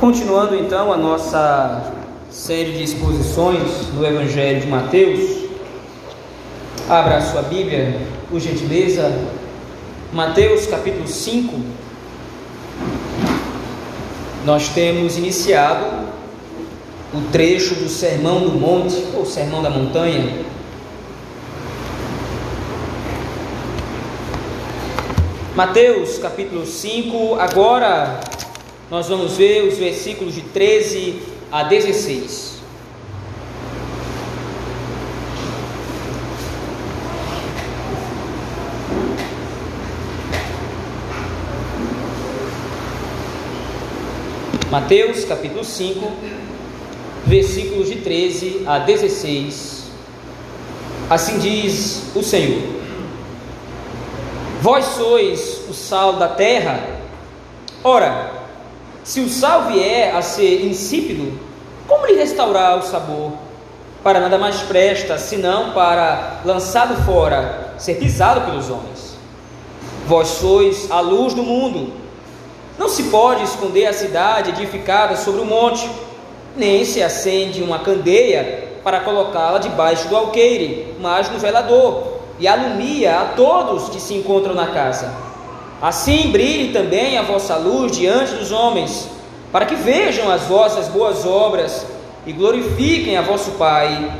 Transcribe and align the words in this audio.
Continuando 0.00 0.54
então 0.54 0.92
a 0.92 0.96
nossa 0.98 1.90
série 2.30 2.72
de 2.72 2.82
exposições 2.82 3.94
no 3.94 4.06
Evangelho 4.06 4.60
de 4.60 4.66
Mateus, 4.66 5.48
abra 6.86 7.16
a 7.16 7.20
sua 7.22 7.40
Bíblia, 7.40 7.98
por 8.28 8.38
gentileza, 8.38 9.10
Mateus 10.12 10.66
capítulo 10.66 11.08
5. 11.08 11.58
Nós 14.44 14.68
temos 14.68 15.16
iniciado 15.16 16.06
o 17.14 17.22
trecho 17.32 17.74
do 17.76 17.88
Sermão 17.88 18.40
do 18.40 18.50
Monte, 18.50 19.02
ou 19.14 19.24
Sermão 19.24 19.62
da 19.62 19.70
Montanha. 19.70 20.44
Mateus 25.54 26.18
capítulo 26.18 26.66
5, 26.66 27.36
agora 27.40 28.20
nós 28.90 29.08
vamos 29.08 29.36
ver 29.36 29.64
os 29.64 29.78
versículos 29.78 30.34
de 30.34 30.42
13 30.42 31.20
a 31.50 31.64
16. 31.64 32.56
Mateus 44.70 45.24
capítulo 45.24 45.64
5, 45.64 46.12
versículos 47.24 47.88
de 47.88 47.96
13 47.96 48.62
a 48.66 48.78
16. 48.78 49.86
Assim 51.10 51.38
diz 51.38 52.04
o 52.14 52.22
Senhor: 52.22 52.62
Vós 54.60 54.84
sois 54.84 55.62
o 55.68 55.74
sal 55.74 56.14
da 56.14 56.28
terra. 56.28 57.00
Ora, 57.82 58.35
se 59.06 59.20
o 59.20 59.28
sal 59.28 59.66
vier 59.66 60.16
a 60.16 60.20
ser 60.20 60.66
insípido, 60.66 61.38
como 61.86 62.06
lhe 62.06 62.14
restaurar 62.14 62.76
o 62.76 62.82
sabor? 62.82 63.34
Para 64.02 64.18
nada 64.18 64.36
mais 64.36 64.62
presta, 64.62 65.16
senão 65.16 65.70
para, 65.70 66.40
lançado 66.44 67.00
fora, 67.04 67.72
ser 67.78 67.94
pisado 67.94 68.40
pelos 68.40 68.68
homens. 68.68 69.16
Vós 70.08 70.26
sois 70.26 70.90
a 70.90 70.98
luz 70.98 71.34
do 71.34 71.44
mundo. 71.44 71.92
Não 72.76 72.88
se 72.88 73.04
pode 73.04 73.44
esconder 73.44 73.86
a 73.86 73.92
cidade 73.92 74.50
edificada 74.50 75.16
sobre 75.16 75.40
o 75.40 75.44
monte, 75.44 75.88
nem 76.56 76.84
se 76.84 77.00
acende 77.00 77.62
uma 77.62 77.78
candeia 77.78 78.80
para 78.82 79.00
colocá-la 79.00 79.58
debaixo 79.58 80.08
do 80.08 80.16
alqueire, 80.16 80.96
mas 80.98 81.30
no 81.30 81.38
velador, 81.38 82.18
e 82.40 82.48
alumia 82.48 83.20
a 83.20 83.24
todos 83.36 83.88
que 83.88 84.00
se 84.00 84.14
encontram 84.14 84.52
na 84.52 84.66
casa. 84.66 85.25
Assim 85.80 86.30
brilhe 86.30 86.72
também 86.72 87.18
a 87.18 87.22
vossa 87.22 87.56
luz 87.56 87.92
diante 87.92 88.34
dos 88.34 88.50
homens, 88.50 89.08
para 89.52 89.66
que 89.66 89.74
vejam 89.74 90.30
as 90.30 90.42
vossas 90.42 90.88
boas 90.88 91.26
obras 91.26 91.86
e 92.26 92.32
glorifiquem 92.32 93.16
a 93.16 93.22
vosso 93.22 93.52
Pai 93.52 94.12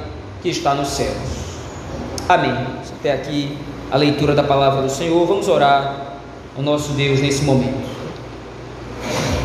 que 0.43 0.49
está 0.49 0.75
nos 0.75 0.89
céus. 0.89 1.17
Amém. 2.29 2.55
Até 2.99 3.13
aqui 3.13 3.57
a 3.91 3.97
leitura 3.97 4.35
da 4.35 4.43
palavra 4.43 4.83
do 4.83 4.91
Senhor. 4.91 5.27
Vamos 5.27 5.49
orar 5.49 6.19
ao 6.57 6.63
nosso 6.63 6.93
Deus 6.93 7.21
nesse 7.21 7.45
momento. 7.45 7.87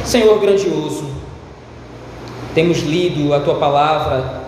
Senhor 0.06 0.40
grandioso, 0.40 1.06
temos 2.54 2.80
lido 2.80 3.34
a 3.34 3.40
tua 3.40 3.56
palavra. 3.56 4.42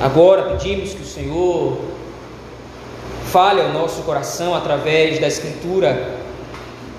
Agora 0.00 0.42
pedimos 0.50 0.94
que 0.94 1.02
o 1.02 1.06
Senhor 1.06 1.78
fale 3.30 3.60
ao 3.60 3.70
nosso 3.70 4.02
coração 4.02 4.54
através 4.54 5.18
da 5.18 5.26
Escritura, 5.26 6.13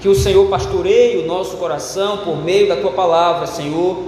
que 0.06 0.10
o 0.10 0.14
Senhor 0.14 0.46
pastoreie 0.50 1.18
o 1.18 1.26
nosso 1.26 1.58
coração 1.58 2.20
por 2.20 2.38
meio 2.38 2.68
da 2.68 2.76
tua 2.76 2.92
palavra, 2.92 3.48
Senhor. 3.48 4.04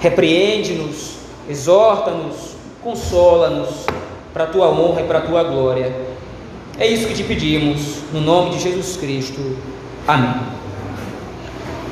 Repreende-nos, 0.00 1.16
exorta-nos, 1.46 2.54
consola-nos 2.82 3.68
para 4.32 4.44
a 4.44 4.46
tua 4.46 4.70
honra 4.70 5.02
e 5.02 5.04
para 5.04 5.18
a 5.18 5.20
tua 5.20 5.42
glória. 5.42 5.94
É 6.78 6.86
isso 6.86 7.06
que 7.06 7.12
te 7.12 7.22
pedimos, 7.22 7.98
no 8.14 8.22
nome 8.22 8.52
de 8.52 8.60
Jesus 8.60 8.96
Cristo. 8.96 9.58
Amém. 10.08 10.40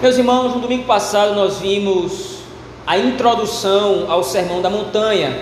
Meus 0.00 0.16
irmãos, 0.16 0.54
no 0.54 0.62
domingo 0.62 0.84
passado 0.84 1.34
nós 1.34 1.58
vimos 1.58 2.38
a 2.86 2.96
introdução 2.96 4.06
ao 4.08 4.24
Sermão 4.24 4.62
da 4.62 4.70
Montanha, 4.70 5.38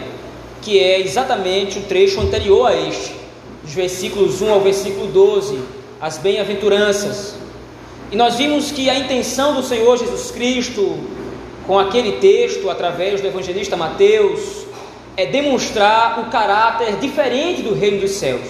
que 0.60 0.76
é 0.80 1.00
exatamente 1.02 1.78
o 1.78 1.82
trecho 1.82 2.20
anterior 2.20 2.66
a 2.66 2.74
este 2.74 3.14
dos 3.62 3.74
versículos 3.74 4.42
1 4.42 4.50
ao 4.50 4.60
versículo 4.60 5.06
12, 5.06 5.77
as 6.00 6.18
bem-aventuranças. 6.18 7.34
E 8.10 8.16
nós 8.16 8.36
vimos 8.36 8.70
que 8.70 8.88
a 8.88 8.98
intenção 8.98 9.54
do 9.54 9.62
Senhor 9.62 9.96
Jesus 9.98 10.30
Cristo, 10.30 10.98
com 11.66 11.78
aquele 11.78 12.12
texto, 12.12 12.70
através 12.70 13.20
do 13.20 13.26
evangelista 13.26 13.76
Mateus, 13.76 14.66
é 15.16 15.26
demonstrar 15.26 16.20
o 16.20 16.30
caráter 16.30 16.96
diferente 16.96 17.62
do 17.62 17.74
reino 17.74 18.00
dos 18.00 18.12
céus. 18.12 18.46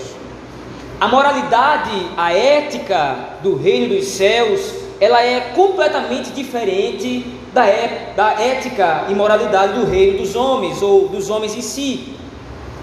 A 1.01 1.09
moralidade, 1.09 1.91
a 2.17 2.33
ética 2.33 3.17
do 3.43 3.57
reino 3.57 3.95
dos 3.95 4.07
céus, 4.09 4.73
ela 5.01 5.23
é 5.23 5.53
completamente 5.55 6.31
diferente 6.31 7.25
da, 7.53 7.67
é, 7.67 8.13
da 8.17 8.33
ética 8.33 9.07
e 9.09 9.15
moralidade 9.15 9.79
do 9.79 9.87
reino 9.87 10.19
dos 10.19 10.37
homens, 10.37 10.83
ou 10.83 11.09
dos 11.09 11.31
homens 11.31 11.57
em 11.57 11.63
si. 11.63 12.15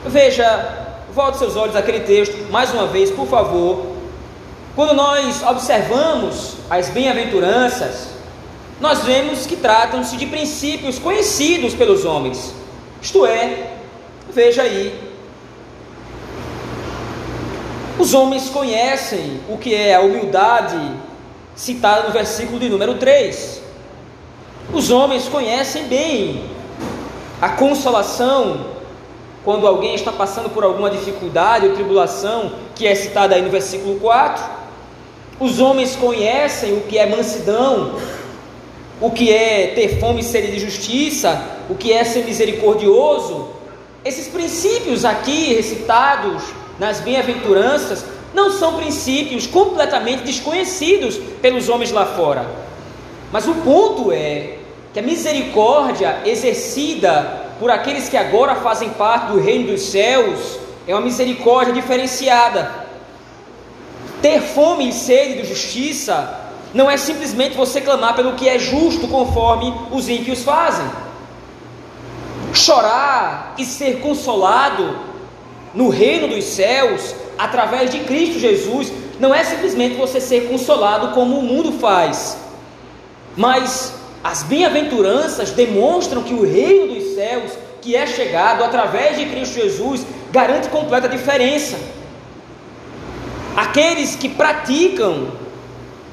Veja, 0.05 0.83
Volte 1.15 1.37
seus 1.37 1.55
olhos 1.55 1.77
àquele 1.77 2.01
texto, 2.01 2.51
mais 2.51 2.73
uma 2.73 2.87
vez, 2.87 3.09
por 3.09 3.25
favor. 3.25 3.94
Quando 4.75 4.93
nós 4.93 5.41
observamos 5.41 6.57
as 6.69 6.89
bem-aventuranças, 6.89 8.09
nós 8.81 9.03
vemos 9.03 9.45
que 9.45 9.55
tratam-se 9.55 10.17
de 10.17 10.25
princípios 10.25 10.99
conhecidos 10.99 11.73
pelos 11.73 12.03
homens. 12.03 12.53
Isto 13.01 13.25
é, 13.25 13.71
veja 14.33 14.63
aí, 14.63 14.93
os 17.97 18.13
homens 18.13 18.49
conhecem 18.49 19.39
o 19.47 19.57
que 19.57 19.73
é 19.73 19.95
a 19.95 20.01
humildade 20.01 20.77
citada 21.55 22.07
no 22.07 22.11
versículo 22.11 22.59
de 22.59 22.67
número 22.67 22.95
3. 22.95 23.61
Os 24.73 24.91
homens 24.91 25.29
conhecem 25.29 25.85
bem 25.85 26.43
a 27.41 27.47
consolação 27.47 28.65
quando 29.45 29.65
alguém 29.65 29.95
está 29.95 30.11
passando 30.11 30.49
por 30.49 30.65
alguma 30.65 30.89
dificuldade 30.89 31.65
ou 31.65 31.73
tribulação, 31.73 32.51
que 32.75 32.85
é 32.85 32.93
citada 32.93 33.35
aí 33.35 33.41
no 33.41 33.49
versículo 33.49 33.97
4. 34.01 34.64
Os 35.39 35.59
homens 35.59 35.95
conhecem 35.95 36.77
o 36.77 36.81
que 36.81 36.97
é 36.97 37.05
mansidão, 37.05 37.99
o 39.01 39.11
que 39.11 39.31
é 39.31 39.67
ter 39.75 39.99
fome 39.99 40.21
e 40.21 40.23
sede 40.23 40.51
de 40.51 40.59
justiça, 40.59 41.41
o 41.69 41.75
que 41.75 41.91
é 41.91 42.03
ser 42.05 42.23
misericordioso. 42.23 43.49
Esses 44.03 44.27
princípios 44.27 45.03
aqui 45.03 45.53
recitados 45.53 46.43
nas 46.79 47.01
bem-aventuranças 47.01 48.05
não 48.33 48.51
são 48.51 48.75
princípios 48.75 49.45
completamente 49.47 50.23
desconhecidos 50.23 51.17
pelos 51.41 51.67
homens 51.67 51.91
lá 51.91 52.05
fora. 52.05 52.45
Mas 53.31 53.47
o 53.47 53.55
ponto 53.55 54.13
é 54.13 54.57
que 54.93 54.99
a 54.99 55.03
misericórdia 55.03 56.21
exercida 56.25 57.45
por 57.59 57.69
aqueles 57.69 58.07
que 58.07 58.15
agora 58.15 58.55
fazem 58.55 58.89
parte 58.91 59.33
do 59.33 59.39
reino 59.39 59.71
dos 59.71 59.81
céus 59.81 60.59
é 60.87 60.93
uma 60.93 61.01
misericórdia 61.01 61.73
diferenciada. 61.73 62.84
Ter 64.25 64.41
fome 64.41 64.89
e 64.89 64.91
sede 64.91 65.43
de 65.43 65.47
justiça 65.47 66.41
não 66.73 66.89
é 66.89 66.97
simplesmente 66.97 67.55
você 67.55 67.79
clamar 67.79 68.15
pelo 68.15 68.33
que 68.33 68.49
é 68.49 68.57
justo 68.57 69.07
conforme 69.07 69.71
os 69.91 70.09
ímpios 70.09 70.41
fazem. 70.41 70.83
Chorar 72.51 73.53
e 73.55 73.63
ser 73.63 73.99
consolado 73.99 74.97
no 75.75 75.89
reino 75.89 76.27
dos 76.27 76.43
céus 76.43 77.13
através 77.37 77.91
de 77.91 77.99
Cristo 77.99 78.39
Jesus 78.39 78.91
não 79.19 79.31
é 79.31 79.43
simplesmente 79.43 79.93
você 79.93 80.19
ser 80.19 80.49
consolado 80.49 81.09
como 81.09 81.37
o 81.37 81.43
mundo 81.43 81.73
faz, 81.73 82.35
mas 83.37 83.93
as 84.23 84.41
bem-aventuranças 84.41 85.51
demonstram 85.51 86.23
que 86.23 86.33
o 86.33 86.41
reino 86.41 86.95
dos 86.95 87.13
céus, 87.13 87.51
que 87.79 87.95
é 87.95 88.07
chegado 88.07 88.63
através 88.63 89.19
de 89.19 89.27
Cristo 89.27 89.53
Jesus, 89.53 90.03
garante 90.31 90.67
completa 90.69 91.07
diferença. 91.07 91.77
Aqueles 93.55 94.15
que 94.15 94.29
praticam 94.29 95.27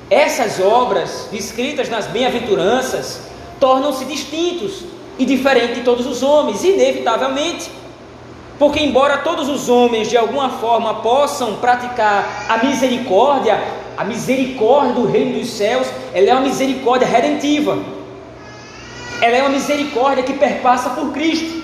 essas 0.09 0.61
obras 0.61 1.29
escritas 1.33 1.89
nas 1.89 2.07
bem-aventuranças 2.07 3.21
tornam-se 3.59 4.05
distintos 4.05 4.85
e 5.19 5.25
diferentes 5.25 5.77
de 5.77 5.83
todos 5.83 6.07
os 6.07 6.23
homens, 6.23 6.63
inevitavelmente. 6.65 7.71
Porque, 8.59 8.81
embora 8.81 9.19
todos 9.19 9.49
os 9.49 9.69
homens 9.69 10.09
de 10.09 10.17
alguma 10.17 10.51
forma 10.51 10.97
possam 10.97 11.57
praticar 11.57 12.47
a 12.49 12.65
misericórdia, 12.65 13.63
a 13.97 14.05
misericórdia 14.05 14.93
do 14.93 15.07
reino 15.07 15.39
dos 15.39 15.51
céus, 15.51 15.87
ela 16.15 16.31
é 16.31 16.33
uma 16.33 16.43
misericórdia 16.43 17.07
redentiva 17.07 17.79
ela 19.23 19.37
é 19.37 19.41
uma 19.41 19.51
misericórdia 19.51 20.25
que 20.25 20.33
perpassa 20.33 20.91
por 20.91 21.13
Cristo. 21.13 21.63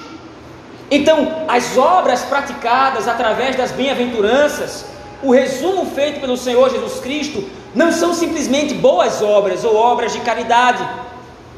Então, 0.89 1.45
as 1.49 1.77
obras 1.77 2.23
praticadas 2.23 3.09
através 3.09 3.57
das 3.57 3.73
bem-aventuranças, 3.73 4.87
o 5.23 5.33
resumo 5.33 5.87
feito 5.87 6.21
pelo 6.21 6.37
Senhor 6.37 6.71
Jesus 6.71 7.01
Cristo, 7.01 7.45
não 7.75 7.91
são 7.91 8.15
simplesmente 8.15 8.75
boas 8.75 9.21
obras 9.23 9.65
ou 9.65 9.75
obras 9.75 10.13
de 10.13 10.21
caridade, 10.21 10.87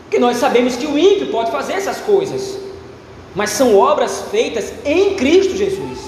Porque 0.03 0.19
nós 0.19 0.39
sabemos 0.39 0.75
que 0.75 0.87
o 0.87 0.99
ímpio 0.99 1.29
pode 1.29 1.53
fazer 1.53 1.75
essas 1.75 1.99
coisas, 1.99 2.59
mas 3.33 3.51
são 3.51 3.79
obras 3.79 4.25
feitas 4.29 4.73
em 4.85 5.15
Cristo 5.15 5.57
Jesus. 5.57 6.01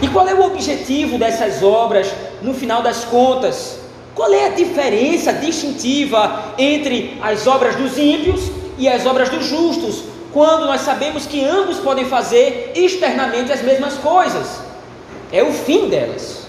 E 0.00 0.08
qual 0.08 0.26
é 0.26 0.32
o 0.32 0.46
objetivo 0.46 1.18
dessas 1.18 1.62
obras 1.62 2.10
no 2.40 2.54
final 2.54 2.80
das 2.80 3.04
contas? 3.04 3.80
Qual 4.14 4.32
é 4.32 4.46
a 4.46 4.54
diferença 4.54 5.30
distintiva 5.30 6.54
entre 6.56 7.18
as 7.20 7.46
obras 7.46 7.76
dos 7.76 7.98
ímpios 7.98 8.50
e 8.78 8.88
as 8.88 9.04
obras 9.04 9.28
dos 9.28 9.44
justos, 9.44 10.04
quando 10.32 10.64
nós 10.64 10.80
sabemos 10.80 11.26
que 11.26 11.44
ambos 11.44 11.78
podem 11.80 12.06
fazer 12.06 12.72
externamente 12.74 13.52
as 13.52 13.60
mesmas 13.60 13.98
coisas? 13.98 14.67
É 15.32 15.42
o 15.42 15.52
fim 15.52 15.88
delas. 15.88 16.46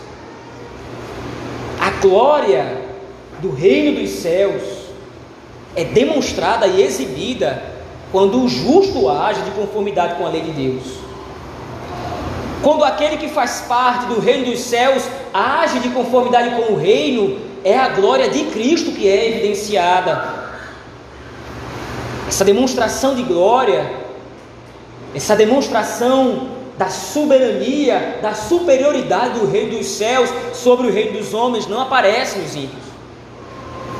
A 1.80 1.92
glória 2.02 2.82
do 3.40 3.52
reino 3.52 4.00
dos 4.00 4.10
céus 4.10 4.64
é 5.76 5.84
demonstrada 5.84 6.68
e 6.68 6.82
exibida 6.82 7.62
quando 8.12 8.44
o 8.44 8.48
justo 8.48 9.10
age 9.10 9.42
de 9.42 9.52
conformidade 9.52 10.16
com 10.16 10.26
a 10.26 10.30
lei 10.30 10.42
de 10.42 10.52
Deus. 10.52 10.84
Quando 12.62 12.84
aquele 12.84 13.18
que 13.18 13.30
faz 13.30 13.62
parte 13.68 14.08
do 14.08 14.20
reino 14.20 14.46
dos 14.46 14.60
céus 14.60 15.04
age 15.34 15.80
de 15.80 15.90
conformidade 15.90 16.50
com 16.56 16.74
o 16.74 16.76
reino, 16.78 17.40
é 17.64 17.78
a 17.78 17.90
glória 17.90 18.30
de 18.30 18.46
Cristo 18.46 18.92
que 18.92 19.08
é 19.08 19.30
evidenciada. 19.30 20.50
Essa 22.28 22.44
demonstração 22.44 23.16
de 23.16 23.24
glória, 23.24 23.92
essa 25.16 25.36
demonstração 25.36 26.59
da 26.80 26.90
soberania, 26.90 28.20
da 28.22 28.34
superioridade 28.34 29.38
do 29.38 29.46
reino 29.46 29.78
dos 29.78 29.86
céus 29.86 30.30
sobre 30.54 30.88
o 30.88 30.90
reino 30.90 31.20
dos 31.20 31.34
homens 31.34 31.68
não 31.68 31.82
aparece 31.82 32.40
nos 32.40 32.56
ímpios. 32.56 32.86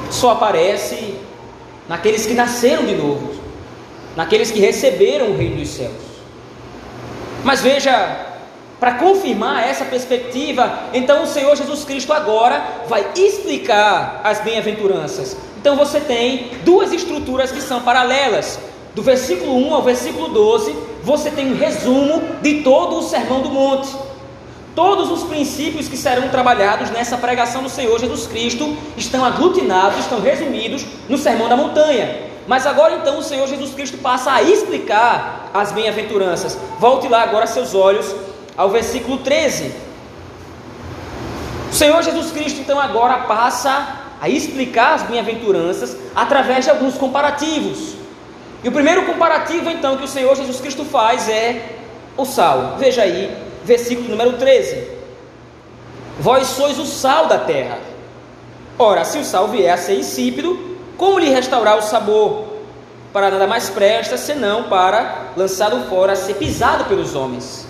Só 0.10 0.32
aparece 0.32 1.16
naqueles 1.90 2.26
que 2.26 2.34
nasceram 2.34 2.86
de 2.86 2.96
novo, 2.96 3.34
naqueles 4.16 4.50
que 4.50 4.62
receberam 4.62 5.32
o 5.32 5.38
reino 5.38 5.58
dos 5.58 5.68
céus. 5.68 5.92
Mas 7.44 7.60
veja, 7.60 8.28
para 8.80 8.94
confirmar 8.94 9.68
essa 9.68 9.84
perspectiva, 9.84 10.86
então 10.94 11.24
o 11.24 11.28
Senhor 11.28 11.54
Jesus 11.58 11.84
Cristo 11.84 12.14
agora 12.14 12.64
vai 12.88 13.06
explicar 13.14 14.22
as 14.24 14.40
bem-aventuranças. 14.40 15.36
Então 15.58 15.76
você 15.76 16.00
tem 16.00 16.52
duas 16.64 16.94
estruturas 16.94 17.52
que 17.52 17.60
são 17.60 17.82
paralelas. 17.82 18.58
Do 18.96 19.04
versículo 19.04 19.58
1 19.68 19.74
ao 19.74 19.82
versículo 19.82 20.30
12, 20.30 20.74
você 21.04 21.32
tem 21.32 21.52
um 21.52 21.58
resumo 21.58 22.22
de 22.42 22.62
todo 22.62 22.98
o 22.98 23.04
Sermão 23.04 23.42
do 23.42 23.50
Monte. 23.50 23.90
Todos 24.76 25.10
os 25.12 25.24
princípios 25.24 25.88
que 25.88 25.98
serão 25.98 26.30
trabalhados 26.30 26.90
nessa 26.92 27.18
pregação 27.18 27.64
do 27.64 27.70
Senhor 27.70 28.00
Jesus 28.00 28.28
Cristo 28.28 28.78
estão 28.96 29.26
aglutinados, 29.26 30.00
estão 30.00 30.22
resumidos 30.22 30.86
no 31.08 31.18
Sermão 31.18 31.50
da 31.50 31.58
Montanha. 31.58 32.30
Mas 32.48 32.66
agora 32.66 32.96
então 32.96 33.20
o 33.20 33.24
Senhor 33.24 33.48
Jesus 33.48 33.74
Cristo 33.74 33.98
passa 33.98 34.32
a 34.32 34.42
explicar 34.42 35.50
as 35.54 35.72
bem-aventuranças. 35.72 36.58
Volte 36.80 37.08
lá 37.08 37.24
agora 37.24 37.46
seus 37.46 37.76
olhos 37.76 38.16
ao 38.58 38.70
versículo 38.70 39.18
13. 39.18 39.72
O 41.72 41.76
Senhor 41.76 42.02
Jesus 42.02 42.32
Cristo 42.32 42.62
então 42.62 42.80
agora 42.80 43.20
passa 43.20 44.00
a 44.20 44.28
explicar 44.28 44.96
as 44.96 45.04
bem-aventuranças 45.04 45.96
através 46.16 46.66
de 46.66 46.72
alguns 46.72 46.96
comparativos. 46.96 47.99
E 48.64 48.68
o 48.68 48.72
primeiro 48.72 49.06
comparativo 49.06 49.70
então 49.70 49.98
que 49.98 50.04
o 50.04 50.08
Senhor 50.08 50.36
Jesus 50.36 50.60
Cristo 50.60 50.84
faz 50.84 51.30
é 51.30 51.78
o 52.18 52.26
sal. 52.26 52.76
Veja 52.78 53.04
aí 53.04 53.36
versículo 53.64 54.10
número 54.10 54.34
13: 54.34 54.88
Vós 56.20 56.48
sois 56.48 56.78
o 56.78 56.86
sal 56.86 57.28
da 57.28 57.40
terra. 57.40 57.80
Ora, 58.78 59.04
se 59.06 59.18
o 59.18 59.24
sal 59.24 59.48
vier 59.48 59.74
a 59.74 59.78
ser 59.78 59.98
insípido, 59.98 60.78
como 60.98 61.20
lhe 61.20 61.30
restaurar 61.30 61.78
o 61.78 61.82
sabor? 61.82 62.48
Para 63.14 63.32
nada 63.32 63.48
mais 63.48 63.70
presta 63.70 64.18
senão 64.18 64.64
para 64.64 65.32
lançado 65.36 65.90
fora 65.90 66.16
ser 66.16 66.36
pisado 66.36 66.86
pelos 66.86 67.16
homens. 67.16 67.68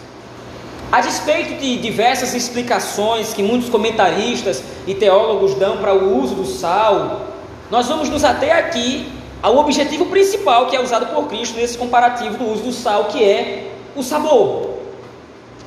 A 0.91 1.01
despeito 1.01 1.62
de 1.62 1.77
diversas 1.77 2.33
explicações 2.33 3.31
que 3.31 3.44
muitos 3.44 3.69
comentaristas 3.69 4.63
e 4.88 4.95
teólogos 4.95 5.53
dão 5.53 5.77
para 5.77 5.94
o 5.94 6.19
uso 6.19 6.33
do 6.33 6.45
sal, 6.45 7.27
nós 7.69 7.88
vamos 7.88 8.09
nos 8.09 8.24
ater 8.24 8.56
aqui 8.56 9.07
ao 9.41 9.57
objetivo 9.57 10.06
principal 10.07 10.68
que 10.68 10.75
é 10.75 10.81
usado 10.81 11.07
por 11.07 11.27
Cristo 11.27 11.57
nesse 11.57 11.77
comparativo 11.77 12.38
do 12.38 12.51
uso 12.51 12.63
do 12.63 12.71
sal, 12.71 13.06
que 13.06 13.24
é 13.24 13.71
o 13.95 14.03
sabor. 14.03 14.80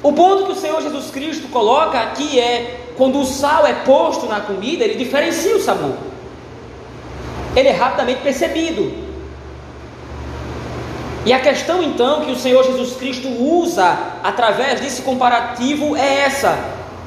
O 0.02 0.12
ponto 0.12 0.46
que 0.46 0.52
o 0.52 0.56
Senhor 0.56 0.82
Jesus 0.82 1.10
Cristo 1.10 1.48
coloca 1.48 1.98
aqui 2.00 2.38
é: 2.38 2.88
quando 2.96 3.20
o 3.20 3.24
sal 3.24 3.66
é 3.66 3.72
posto 3.72 4.26
na 4.26 4.40
comida, 4.40 4.84
ele 4.84 4.96
diferencia 4.96 5.56
o 5.56 5.60
sabor. 5.60 5.96
Ele 7.54 7.69
é 7.69 7.72
rapidamente 7.72 8.20
percebido. 8.20 9.12
E 11.24 11.32
a 11.32 11.38
questão 11.38 11.82
então 11.82 12.24
que 12.24 12.32
o 12.32 12.36
Senhor 12.36 12.64
Jesus 12.64 12.96
Cristo 12.96 13.28
usa 13.28 13.96
através 14.24 14.80
desse 14.80 15.02
comparativo 15.02 15.96
é 15.96 16.22
essa: 16.22 16.58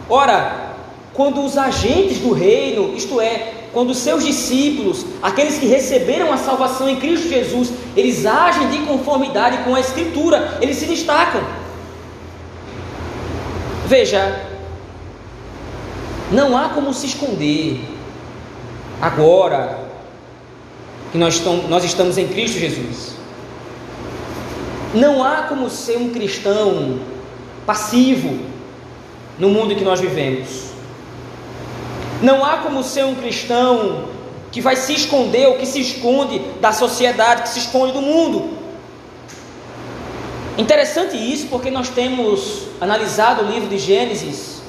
ora, 0.10 0.74
quando 1.14 1.44
os 1.44 1.58
agentes 1.58 2.20
do 2.20 2.32
reino, 2.32 2.96
isto 2.96 3.20
é, 3.20 3.55
quando 3.76 3.94
seus 3.94 4.24
discípulos, 4.24 5.06
aqueles 5.22 5.58
que 5.58 5.66
receberam 5.66 6.32
a 6.32 6.38
salvação 6.38 6.88
em 6.88 6.96
Cristo 6.96 7.28
Jesus, 7.28 7.74
eles 7.94 8.26
agem 8.26 8.70
de 8.70 8.78
conformidade 8.88 9.66
com 9.66 9.76
a 9.76 9.82
Escritura, 9.82 10.60
eles 10.62 10.78
se 10.78 10.86
destacam. 10.86 11.44
Veja, 13.86 14.48
não 16.32 16.58
há 16.58 16.70
como 16.70 16.94
se 16.94 17.08
esconder 17.08 17.82
agora 19.02 19.78
que 21.12 21.18
nós, 21.18 21.44
nós 21.68 21.84
estamos 21.84 22.18
em 22.18 22.30
Cristo 22.30 22.58
Jesus. 22.58 23.16
Não 24.94 25.22
há 25.22 25.48
como 25.50 25.70
ser 25.70 25.98
um 25.98 26.12
cristão 26.12 26.98
passivo 27.66 28.40
no 29.38 29.50
mundo 29.50 29.76
que 29.76 29.84
nós 29.84 30.00
vivemos. 30.00 30.65
Não 32.26 32.44
há 32.44 32.58
como 32.58 32.82
ser 32.82 33.06
um 33.06 33.14
cristão 33.14 34.06
que 34.52 34.60
vai 34.60 34.76
se 34.76 34.94
esconder 34.94 35.48
ou 35.48 35.58
que 35.60 35.66
se 35.68 35.80
esconde 35.80 36.40
da 36.60 36.72
sociedade, 36.72 37.44
que 37.44 37.50
se 37.50 37.60
esconde 37.60 37.94
do 37.94 38.02
mundo. 38.02 38.50
Interessante 40.58 41.16
isso 41.16 41.46
porque 41.52 41.70
nós 41.70 41.88
temos 41.90 42.64
analisado 42.82 43.44
o 43.44 43.52
livro 43.52 43.70
de 43.70 43.78
Gênesis, 43.78 44.60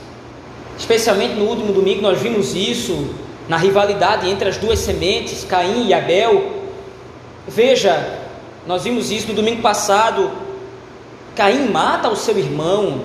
especialmente 0.79 1.33
no 1.33 1.47
último 1.47 1.73
domingo 1.73 2.03
nós 2.03 2.21
vimos 2.21 2.55
isso 2.55 3.09
na 3.49 3.57
rivalidade 3.57 4.29
entre 4.29 4.51
as 4.51 4.59
duas 4.59 4.81
sementes, 4.81 5.43
Caim 5.45 5.87
e 5.87 5.95
Abel. 5.95 6.57
Veja, 7.49 8.19
nós 8.67 8.85
vimos 8.85 9.11
isso 9.11 9.29
no 9.29 9.35
domingo 9.35 9.63
passado. 9.63 10.31
Caim 11.35 11.71
mata 11.71 12.11
o 12.11 12.17
seu 12.17 12.37
irmão, 12.37 13.01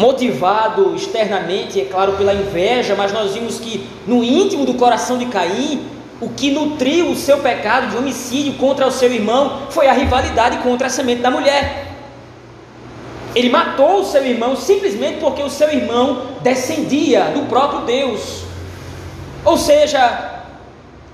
motivado 0.00 0.94
externamente, 0.96 1.78
é 1.78 1.84
claro, 1.84 2.12
pela 2.12 2.32
inveja, 2.32 2.94
mas 2.96 3.12
nós 3.12 3.34
vimos 3.34 3.60
que 3.60 3.86
no 4.06 4.24
íntimo 4.24 4.64
do 4.64 4.72
coração 4.72 5.18
de 5.18 5.26
Caim 5.26 5.86
o 6.22 6.30
que 6.30 6.50
nutriu 6.50 7.10
o 7.10 7.16
seu 7.16 7.38
pecado 7.38 7.90
de 7.90 7.96
homicídio 7.98 8.54
contra 8.54 8.86
o 8.86 8.90
seu 8.90 9.12
irmão 9.12 9.62
foi 9.68 9.88
a 9.88 9.92
rivalidade 9.92 10.56
contra 10.58 10.86
a 10.86 10.90
semente 10.90 11.20
da 11.20 11.30
mulher. 11.30 11.86
Ele 13.34 13.50
matou 13.50 14.00
o 14.00 14.04
seu 14.04 14.24
irmão 14.24 14.56
simplesmente 14.56 15.20
porque 15.20 15.42
o 15.42 15.50
seu 15.50 15.70
irmão 15.70 16.22
descendia 16.40 17.24
do 17.34 17.42
próprio 17.46 17.82
Deus. 17.82 18.42
Ou 19.44 19.58
seja, 19.58 20.44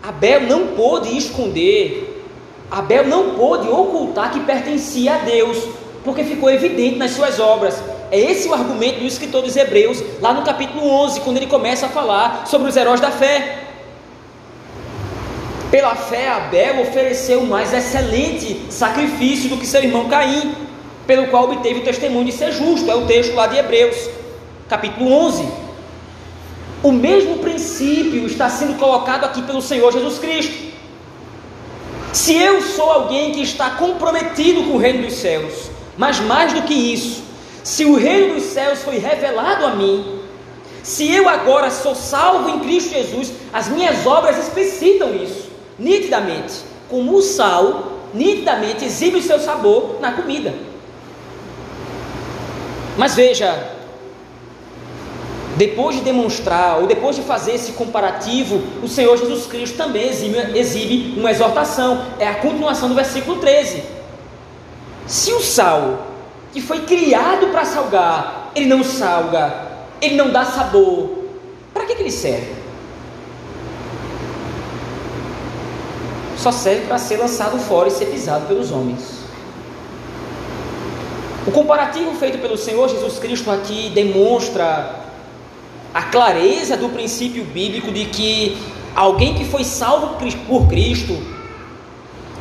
Abel 0.00 0.42
não 0.42 0.68
pôde 0.68 1.16
esconder, 1.16 2.24
Abel 2.70 3.06
não 3.08 3.30
pôde 3.30 3.68
ocultar 3.68 4.32
que 4.32 4.40
pertencia 4.40 5.16
a 5.16 5.18
Deus, 5.18 5.58
porque 6.04 6.22
ficou 6.22 6.48
evidente 6.50 6.96
nas 6.96 7.10
suas 7.10 7.40
obras. 7.40 7.82
É 8.10 8.18
esse 8.18 8.48
o 8.48 8.54
argumento 8.54 9.00
do 9.00 9.06
escritor 9.06 9.42
dos 9.42 9.56
Hebreus, 9.56 10.02
lá 10.20 10.32
no 10.32 10.42
capítulo 10.42 10.88
11, 10.88 11.20
quando 11.20 11.38
ele 11.38 11.46
começa 11.46 11.86
a 11.86 11.88
falar 11.88 12.46
sobre 12.46 12.68
os 12.68 12.76
heróis 12.76 13.00
da 13.00 13.10
fé. 13.10 13.64
Pela 15.70 15.94
fé, 15.96 16.28
Abel 16.28 16.82
ofereceu 16.82 17.44
mais 17.44 17.72
excelente 17.72 18.66
sacrifício 18.70 19.50
do 19.50 19.56
que 19.56 19.66
seu 19.66 19.82
irmão 19.82 20.08
Caim, 20.08 20.54
pelo 21.06 21.26
qual 21.26 21.44
obteve 21.44 21.80
o 21.80 21.84
testemunho 21.84 22.26
de 22.26 22.32
ser 22.32 22.52
justo. 22.52 22.90
É 22.90 22.94
o 22.94 23.06
texto 23.06 23.34
lá 23.34 23.48
de 23.48 23.56
Hebreus, 23.56 24.08
capítulo 24.68 25.12
11. 25.12 25.48
O 26.82 26.92
mesmo 26.92 27.38
princípio 27.38 28.26
está 28.26 28.48
sendo 28.48 28.78
colocado 28.78 29.24
aqui 29.24 29.42
pelo 29.42 29.60
Senhor 29.60 29.92
Jesus 29.92 30.18
Cristo. 30.18 30.66
Se 32.12 32.34
eu 32.34 32.62
sou 32.62 32.90
alguém 32.90 33.32
que 33.32 33.42
está 33.42 33.70
comprometido 33.70 34.62
com 34.64 34.76
o 34.76 34.78
reino 34.78 35.02
dos 35.02 35.14
céus, 35.14 35.70
mas 35.98 36.20
mais 36.20 36.52
do 36.52 36.62
que 36.62 36.72
isso, 36.72 37.25
se 37.66 37.84
o 37.84 37.96
reino 37.96 38.34
dos 38.34 38.44
céus 38.44 38.84
foi 38.84 38.96
revelado 38.98 39.66
a 39.66 39.74
mim, 39.74 40.20
se 40.84 41.12
eu 41.12 41.28
agora 41.28 41.68
sou 41.68 41.96
salvo 41.96 42.48
em 42.48 42.60
Cristo 42.60 42.90
Jesus, 42.90 43.32
as 43.52 43.66
minhas 43.66 44.06
obras 44.06 44.38
explicitam 44.38 45.12
isso 45.16 45.50
nitidamente, 45.76 46.60
como 46.88 47.16
o 47.16 47.20
sal, 47.20 48.02
nitidamente 48.14 48.84
exibe 48.84 49.16
o 49.16 49.22
seu 49.22 49.40
sabor 49.40 49.98
na 50.00 50.12
comida. 50.12 50.54
Mas 52.96 53.16
veja, 53.16 53.72
depois 55.56 55.96
de 55.96 56.02
demonstrar, 56.02 56.78
ou 56.78 56.86
depois 56.86 57.16
de 57.16 57.22
fazer 57.22 57.56
esse 57.56 57.72
comparativo, 57.72 58.62
o 58.80 58.86
Senhor 58.86 59.16
Jesus 59.16 59.44
Cristo 59.46 59.76
também 59.76 60.08
exibe, 60.08 60.56
exibe 60.56 61.18
uma 61.18 61.32
exortação. 61.32 62.00
É 62.20 62.28
a 62.28 62.36
continuação 62.36 62.88
do 62.88 62.94
versículo 62.94 63.40
13. 63.40 63.82
Se 65.04 65.32
o 65.32 65.40
sal, 65.40 66.05
que 66.56 66.62
foi 66.62 66.86
criado 66.86 67.48
para 67.48 67.66
salgar, 67.66 68.50
ele 68.54 68.64
não 68.64 68.82
salga, 68.82 69.66
ele 70.00 70.14
não 70.14 70.30
dá 70.30 70.42
sabor, 70.42 71.18
para 71.74 71.84
que, 71.84 71.94
que 71.94 72.00
ele 72.00 72.10
serve? 72.10 72.54
Só 76.38 76.50
serve 76.50 76.86
para 76.86 76.96
ser 76.96 77.18
lançado 77.18 77.58
fora 77.58 77.88
e 77.88 77.90
ser 77.90 78.06
pisado 78.06 78.46
pelos 78.46 78.72
homens. 78.72 79.26
O 81.46 81.50
comparativo 81.50 82.14
feito 82.14 82.38
pelo 82.38 82.56
Senhor 82.56 82.88
Jesus 82.88 83.18
Cristo 83.18 83.50
aqui 83.50 83.90
demonstra 83.90 84.98
a 85.92 86.04
clareza 86.04 86.74
do 86.74 86.88
princípio 86.88 87.44
bíblico 87.44 87.92
de 87.92 88.06
que 88.06 88.56
alguém 88.94 89.34
que 89.34 89.44
foi 89.44 89.62
salvo 89.62 90.16
por 90.46 90.68
Cristo, 90.68 91.18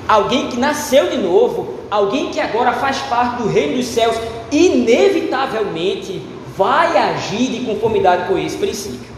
alguém 0.07 0.49
que 0.49 0.57
nasceu 0.57 1.09
de 1.09 1.17
novo, 1.17 1.79
alguém 1.89 2.29
que 2.29 2.39
agora 2.39 2.73
faz 2.73 2.97
parte 2.99 3.41
do 3.41 3.49
reino 3.49 3.77
dos 3.77 3.87
céus, 3.87 4.15
inevitavelmente 4.51 6.21
vai 6.55 6.97
agir 6.97 7.47
de 7.47 7.65
conformidade 7.65 8.27
com 8.27 8.37
esse 8.37 8.57
princípio. 8.57 9.13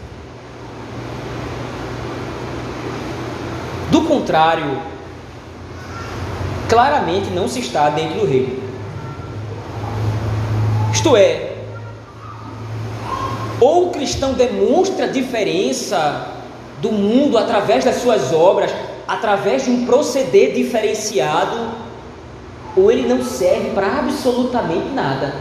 Do 3.90 4.02
contrário, 4.02 4.80
claramente 6.68 7.30
não 7.30 7.48
se 7.48 7.60
está 7.60 7.88
dentro 7.90 8.20
do 8.20 8.26
reino. 8.26 8.68
Isto 10.92 11.16
é, 11.16 11.48
ou 13.60 13.88
o 13.88 13.90
cristão 13.90 14.32
demonstra 14.32 15.08
diferença 15.08 16.28
do 16.80 16.92
mundo 16.92 17.36
através 17.36 17.84
das 17.84 17.96
suas 17.96 18.32
obras, 18.32 18.70
através 19.08 19.64
de 19.64 19.70
um 19.70 19.86
proceder 19.86 20.52
diferenciado, 20.52 21.70
ou 22.76 22.92
ele 22.92 23.08
não 23.08 23.24
serve 23.24 23.70
para 23.70 24.00
absolutamente 24.00 24.90
nada. 24.90 25.34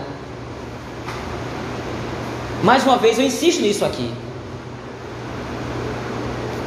Mais 2.63 2.83
uma 2.83 2.97
vez 2.97 3.19
eu 3.19 3.25
insisto 3.25 3.61
nisso 3.61 3.83
aqui. 3.83 4.09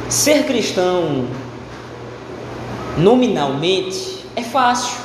Ser 0.07 0.45
cristão 0.45 1.27
nominalmente 2.97 4.23
é 4.35 4.43
fácil. 4.43 4.99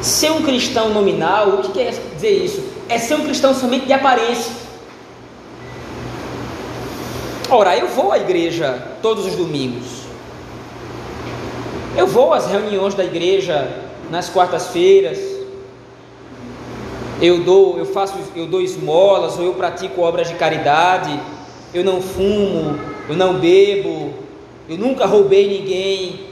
Ser 0.00 0.30
um 0.30 0.42
cristão 0.42 0.90
nominal, 0.90 1.48
o 1.48 1.58
que 1.62 1.72
quer 1.72 1.92
dizer 2.14 2.44
isso? 2.44 2.64
É 2.88 2.98
ser 2.98 3.16
um 3.16 3.24
cristão 3.24 3.54
somente 3.54 3.86
de 3.86 3.92
aparência. 3.92 4.59
Ora, 7.50 7.76
eu 7.76 7.88
vou 7.88 8.12
à 8.12 8.18
igreja 8.18 8.80
todos 9.02 9.26
os 9.26 9.34
domingos. 9.34 10.02
Eu 11.96 12.06
vou 12.06 12.32
às 12.32 12.46
reuniões 12.46 12.94
da 12.94 13.04
igreja 13.04 13.68
nas 14.08 14.28
quartas-feiras. 14.28 15.18
Eu 17.20 17.42
dou, 17.42 17.76
eu 17.76 17.86
faço, 17.86 18.14
eu 18.36 18.46
dou 18.46 18.62
esmolas 18.62 19.36
ou 19.38 19.44
eu 19.44 19.54
pratico 19.54 20.00
obras 20.00 20.28
de 20.28 20.34
caridade. 20.34 21.18
Eu 21.74 21.84
não 21.84 22.00
fumo, 22.00 22.78
eu 23.08 23.16
não 23.16 23.34
bebo, 23.34 24.14
eu 24.68 24.78
nunca 24.78 25.06
roubei 25.06 25.48
ninguém, 25.48 26.30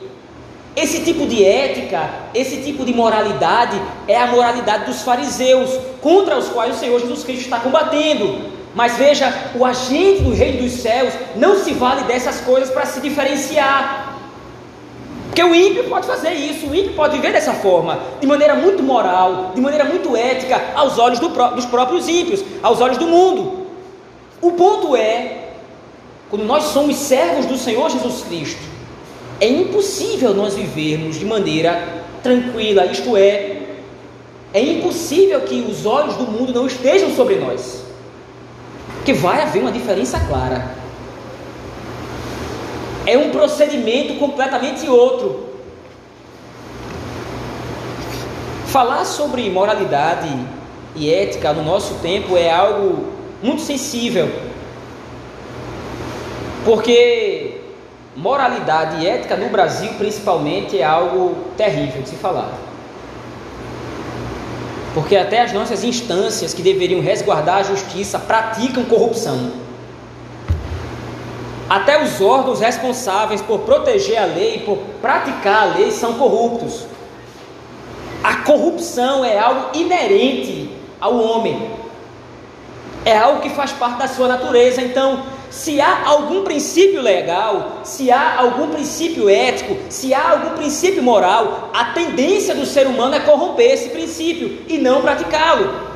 esse 0.80 1.00
tipo 1.00 1.26
de 1.26 1.44
ética, 1.44 2.08
esse 2.32 2.58
tipo 2.58 2.84
de 2.84 2.94
moralidade 2.94 3.80
é 4.06 4.16
a 4.16 4.28
moralidade 4.28 4.84
dos 4.84 5.02
fariseus, 5.02 5.76
contra 6.00 6.38
os 6.38 6.48
quais 6.48 6.76
o 6.76 6.78
Senhor 6.78 7.00
Jesus 7.00 7.24
Cristo 7.24 7.46
está 7.46 7.58
combatendo. 7.58 8.57
Mas 8.78 8.96
veja, 8.96 9.50
o 9.56 9.64
agente 9.64 10.22
do 10.22 10.32
reino 10.32 10.62
dos 10.62 10.70
céus 10.70 11.12
não 11.34 11.58
se 11.64 11.72
vale 11.72 12.04
dessas 12.04 12.40
coisas 12.42 12.70
para 12.70 12.86
se 12.86 13.00
diferenciar. 13.00 14.16
Porque 15.26 15.42
o 15.42 15.52
ímpio 15.52 15.88
pode 15.88 16.06
fazer 16.06 16.32
isso, 16.34 16.68
o 16.68 16.72
ímpio 16.72 16.92
pode 16.94 17.16
viver 17.16 17.32
dessa 17.32 17.54
forma, 17.54 17.98
de 18.20 18.26
maneira 18.28 18.54
muito 18.54 18.80
moral, 18.80 19.50
de 19.52 19.60
maneira 19.60 19.84
muito 19.84 20.16
ética, 20.16 20.62
aos 20.76 20.96
olhos 20.96 21.18
do, 21.18 21.28
dos 21.56 21.66
próprios 21.66 22.08
ímpios, 22.08 22.44
aos 22.62 22.80
olhos 22.80 22.98
do 22.98 23.08
mundo. 23.08 23.66
O 24.40 24.52
ponto 24.52 24.94
é, 24.94 25.48
quando 26.30 26.44
nós 26.44 26.62
somos 26.66 26.94
servos 26.94 27.46
do 27.46 27.58
Senhor 27.58 27.90
Jesus 27.90 28.22
Cristo, 28.28 28.62
é 29.40 29.48
impossível 29.48 30.32
nós 30.32 30.54
vivermos 30.54 31.18
de 31.18 31.24
maneira 31.24 32.04
tranquila, 32.22 32.86
isto 32.86 33.16
é, 33.16 33.56
é 34.54 34.62
impossível 34.62 35.40
que 35.40 35.66
os 35.68 35.84
olhos 35.84 36.14
do 36.14 36.28
mundo 36.28 36.52
não 36.52 36.64
estejam 36.64 37.10
sobre 37.16 37.34
nós, 37.40 37.87
porque 39.08 39.20
vai 39.22 39.40
haver 39.40 39.62
uma 39.62 39.72
diferença 39.72 40.20
clara. 40.20 40.70
É 43.06 43.16
um 43.16 43.30
procedimento 43.30 44.18
completamente 44.18 44.86
outro. 44.86 45.48
Falar 48.66 49.06
sobre 49.06 49.48
moralidade 49.48 50.28
e 50.94 51.10
ética 51.10 51.54
no 51.54 51.62
nosso 51.62 51.94
tempo 52.02 52.36
é 52.36 52.52
algo 52.52 53.14
muito 53.42 53.62
sensível, 53.62 54.30
porque 56.66 57.62
moralidade 58.14 59.02
e 59.02 59.08
ética 59.08 59.38
no 59.38 59.48
Brasil, 59.48 59.90
principalmente, 59.96 60.78
é 60.78 60.84
algo 60.84 61.34
terrível 61.56 62.02
de 62.02 62.10
se 62.10 62.16
falar. 62.16 62.67
Porque 64.94 65.16
até 65.16 65.42
as 65.42 65.52
nossas 65.52 65.84
instâncias 65.84 66.54
que 66.54 66.62
deveriam 66.62 67.00
resguardar 67.00 67.58
a 67.58 67.62
justiça 67.62 68.18
praticam 68.18 68.84
corrupção. 68.84 69.52
Até 71.68 72.02
os 72.02 72.20
órgãos 72.20 72.60
responsáveis 72.60 73.42
por 73.42 73.60
proteger 73.60 74.18
a 74.18 74.24
lei, 74.24 74.60
por 74.60 74.78
praticar 75.02 75.62
a 75.62 75.74
lei, 75.74 75.90
são 75.90 76.14
corruptos. 76.14 76.86
A 78.24 78.36
corrupção 78.36 79.24
é 79.24 79.38
algo 79.38 79.78
inerente 79.78 80.70
ao 80.98 81.16
homem, 81.16 81.70
é 83.04 83.16
algo 83.16 83.40
que 83.40 83.50
faz 83.50 83.70
parte 83.70 83.98
da 83.98 84.08
sua 84.08 84.28
natureza. 84.28 84.80
Então, 84.80 85.22
se 85.50 85.80
há 85.80 86.06
algum 86.06 86.44
princípio 86.44 87.00
legal, 87.00 87.80
se 87.84 88.10
há 88.10 88.38
algum 88.38 88.68
princípio 88.68 89.28
ético, 89.28 89.76
se 89.88 90.12
há 90.12 90.30
algum 90.30 90.56
princípio 90.56 91.02
moral, 91.02 91.70
a 91.72 91.86
tendência 91.86 92.54
do 92.54 92.66
ser 92.66 92.86
humano 92.86 93.14
é 93.14 93.20
corromper 93.20 93.72
esse 93.72 93.88
princípio 93.88 94.60
e 94.68 94.78
não 94.78 95.00
praticá-lo. 95.00 95.88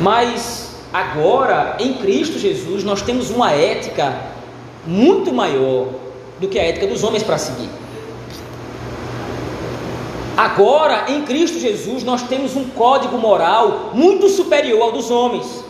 Mas 0.00 0.76
agora, 0.92 1.76
em 1.80 1.94
Cristo 1.94 2.38
Jesus, 2.38 2.84
nós 2.84 3.02
temos 3.02 3.30
uma 3.30 3.52
ética 3.52 4.16
muito 4.86 5.32
maior 5.32 5.88
do 6.38 6.48
que 6.48 6.58
a 6.58 6.62
ética 6.62 6.86
dos 6.86 7.02
homens 7.02 7.22
para 7.22 7.36
seguir. 7.36 7.68
Agora, 10.38 11.06
em 11.08 11.22
Cristo 11.22 11.58
Jesus, 11.58 12.04
nós 12.04 12.22
temos 12.22 12.54
um 12.54 12.68
código 12.68 13.18
moral 13.18 13.90
muito 13.92 14.28
superior 14.28 14.80
ao 14.80 14.92
dos 14.92 15.10
homens. 15.10 15.64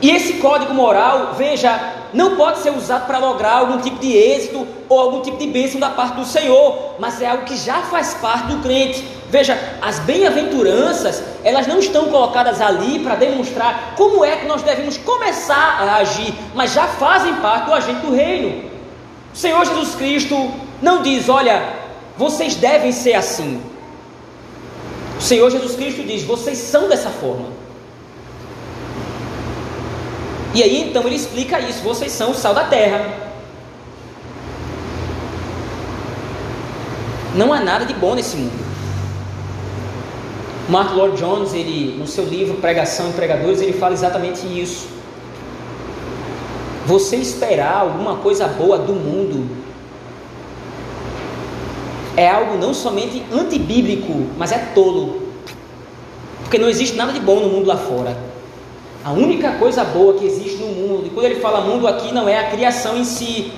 E 0.00 0.08
esse 0.10 0.38
código 0.38 0.72
moral, 0.72 1.34
veja, 1.36 1.78
não 2.14 2.36
pode 2.36 2.60
ser 2.60 2.70
usado 2.70 3.06
para 3.06 3.18
lograr 3.18 3.58
algum 3.58 3.76
tipo 3.76 3.98
de 3.98 4.16
êxito 4.16 4.66
ou 4.88 4.98
algum 4.98 5.20
tipo 5.20 5.36
de 5.36 5.46
bênção 5.46 5.78
da 5.78 5.90
parte 5.90 6.16
do 6.16 6.24
Senhor, 6.24 6.94
mas 6.98 7.20
é 7.20 7.26
algo 7.26 7.44
que 7.44 7.54
já 7.54 7.82
faz 7.82 8.14
parte 8.14 8.46
do 8.46 8.62
crente. 8.62 9.06
Veja, 9.28 9.58
as 9.82 9.98
bem-aventuranças, 9.98 11.22
elas 11.44 11.66
não 11.66 11.80
estão 11.80 12.06
colocadas 12.06 12.62
ali 12.62 13.00
para 13.00 13.14
demonstrar 13.14 13.92
como 13.94 14.24
é 14.24 14.36
que 14.36 14.46
nós 14.46 14.62
devemos 14.62 14.96
começar 14.96 15.82
a 15.82 15.96
agir, 15.96 16.32
mas 16.54 16.72
já 16.72 16.86
fazem 16.86 17.34
parte 17.34 17.66
do 17.66 17.74
agente 17.74 18.06
do 18.06 18.14
reino. 18.14 18.70
O 19.34 19.36
Senhor 19.36 19.62
Jesus 19.66 19.94
Cristo 19.96 20.50
não 20.80 21.02
diz, 21.02 21.28
olha, 21.28 21.79
vocês 22.20 22.54
devem 22.54 22.92
ser 22.92 23.14
assim. 23.14 23.62
O 25.18 25.22
Senhor 25.22 25.50
Jesus 25.50 25.74
Cristo 25.74 26.02
diz: 26.02 26.22
vocês 26.22 26.58
são 26.58 26.86
dessa 26.86 27.08
forma. 27.08 27.48
E 30.54 30.62
aí 30.62 30.90
então 30.90 31.02
ele 31.06 31.16
explica 31.16 31.58
isso: 31.60 31.82
vocês 31.82 32.12
são 32.12 32.32
o 32.32 32.34
sal 32.34 32.52
da 32.52 32.64
terra. 32.64 33.00
Não 37.34 37.54
há 37.54 37.60
nada 37.60 37.86
de 37.86 37.94
bom 37.94 38.14
nesse 38.14 38.36
mundo. 38.36 38.68
Mark 40.68 40.92
Lord 40.94 41.16
Jones, 41.16 41.54
ele, 41.54 41.96
no 41.98 42.06
seu 42.06 42.24
livro 42.24 42.58
Pregação 42.58 43.08
e 43.08 43.12
Pregadores, 43.14 43.62
ele 43.62 43.72
fala 43.72 43.94
exatamente 43.94 44.46
isso. 44.46 44.88
Você 46.86 47.16
esperar 47.16 47.76
alguma 47.78 48.16
coisa 48.16 48.46
boa 48.46 48.78
do 48.78 48.92
mundo 48.92 49.59
é 52.16 52.28
algo 52.28 52.56
não 52.56 52.74
somente 52.74 53.22
antibíblico, 53.32 54.26
mas 54.36 54.52
é 54.52 54.58
tolo. 54.74 55.28
Porque 56.42 56.58
não 56.58 56.68
existe 56.68 56.96
nada 56.96 57.12
de 57.12 57.20
bom 57.20 57.40
no 57.40 57.48
mundo 57.48 57.66
lá 57.66 57.76
fora. 57.76 58.16
A 59.04 59.12
única 59.12 59.52
coisa 59.52 59.82
boa 59.84 60.14
que 60.14 60.26
existe 60.26 60.58
no 60.58 60.66
mundo, 60.66 61.06
e 61.06 61.10
quando 61.10 61.26
ele 61.26 61.40
fala 61.40 61.62
mundo 61.62 61.86
aqui, 61.86 62.12
não 62.12 62.28
é 62.28 62.38
a 62.38 62.50
criação 62.50 62.98
em 62.98 63.04
si, 63.04 63.52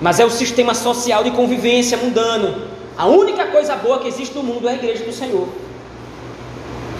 mas 0.00 0.20
é 0.20 0.24
o 0.24 0.30
sistema 0.30 0.74
social 0.74 1.24
de 1.24 1.30
convivência 1.30 1.96
mundano. 1.96 2.68
A 2.96 3.06
única 3.06 3.46
coisa 3.46 3.76
boa 3.76 3.98
que 4.00 4.08
existe 4.08 4.34
no 4.34 4.42
mundo 4.42 4.68
é 4.68 4.72
a 4.72 4.74
igreja 4.74 5.04
do 5.04 5.12
Senhor. 5.12 5.48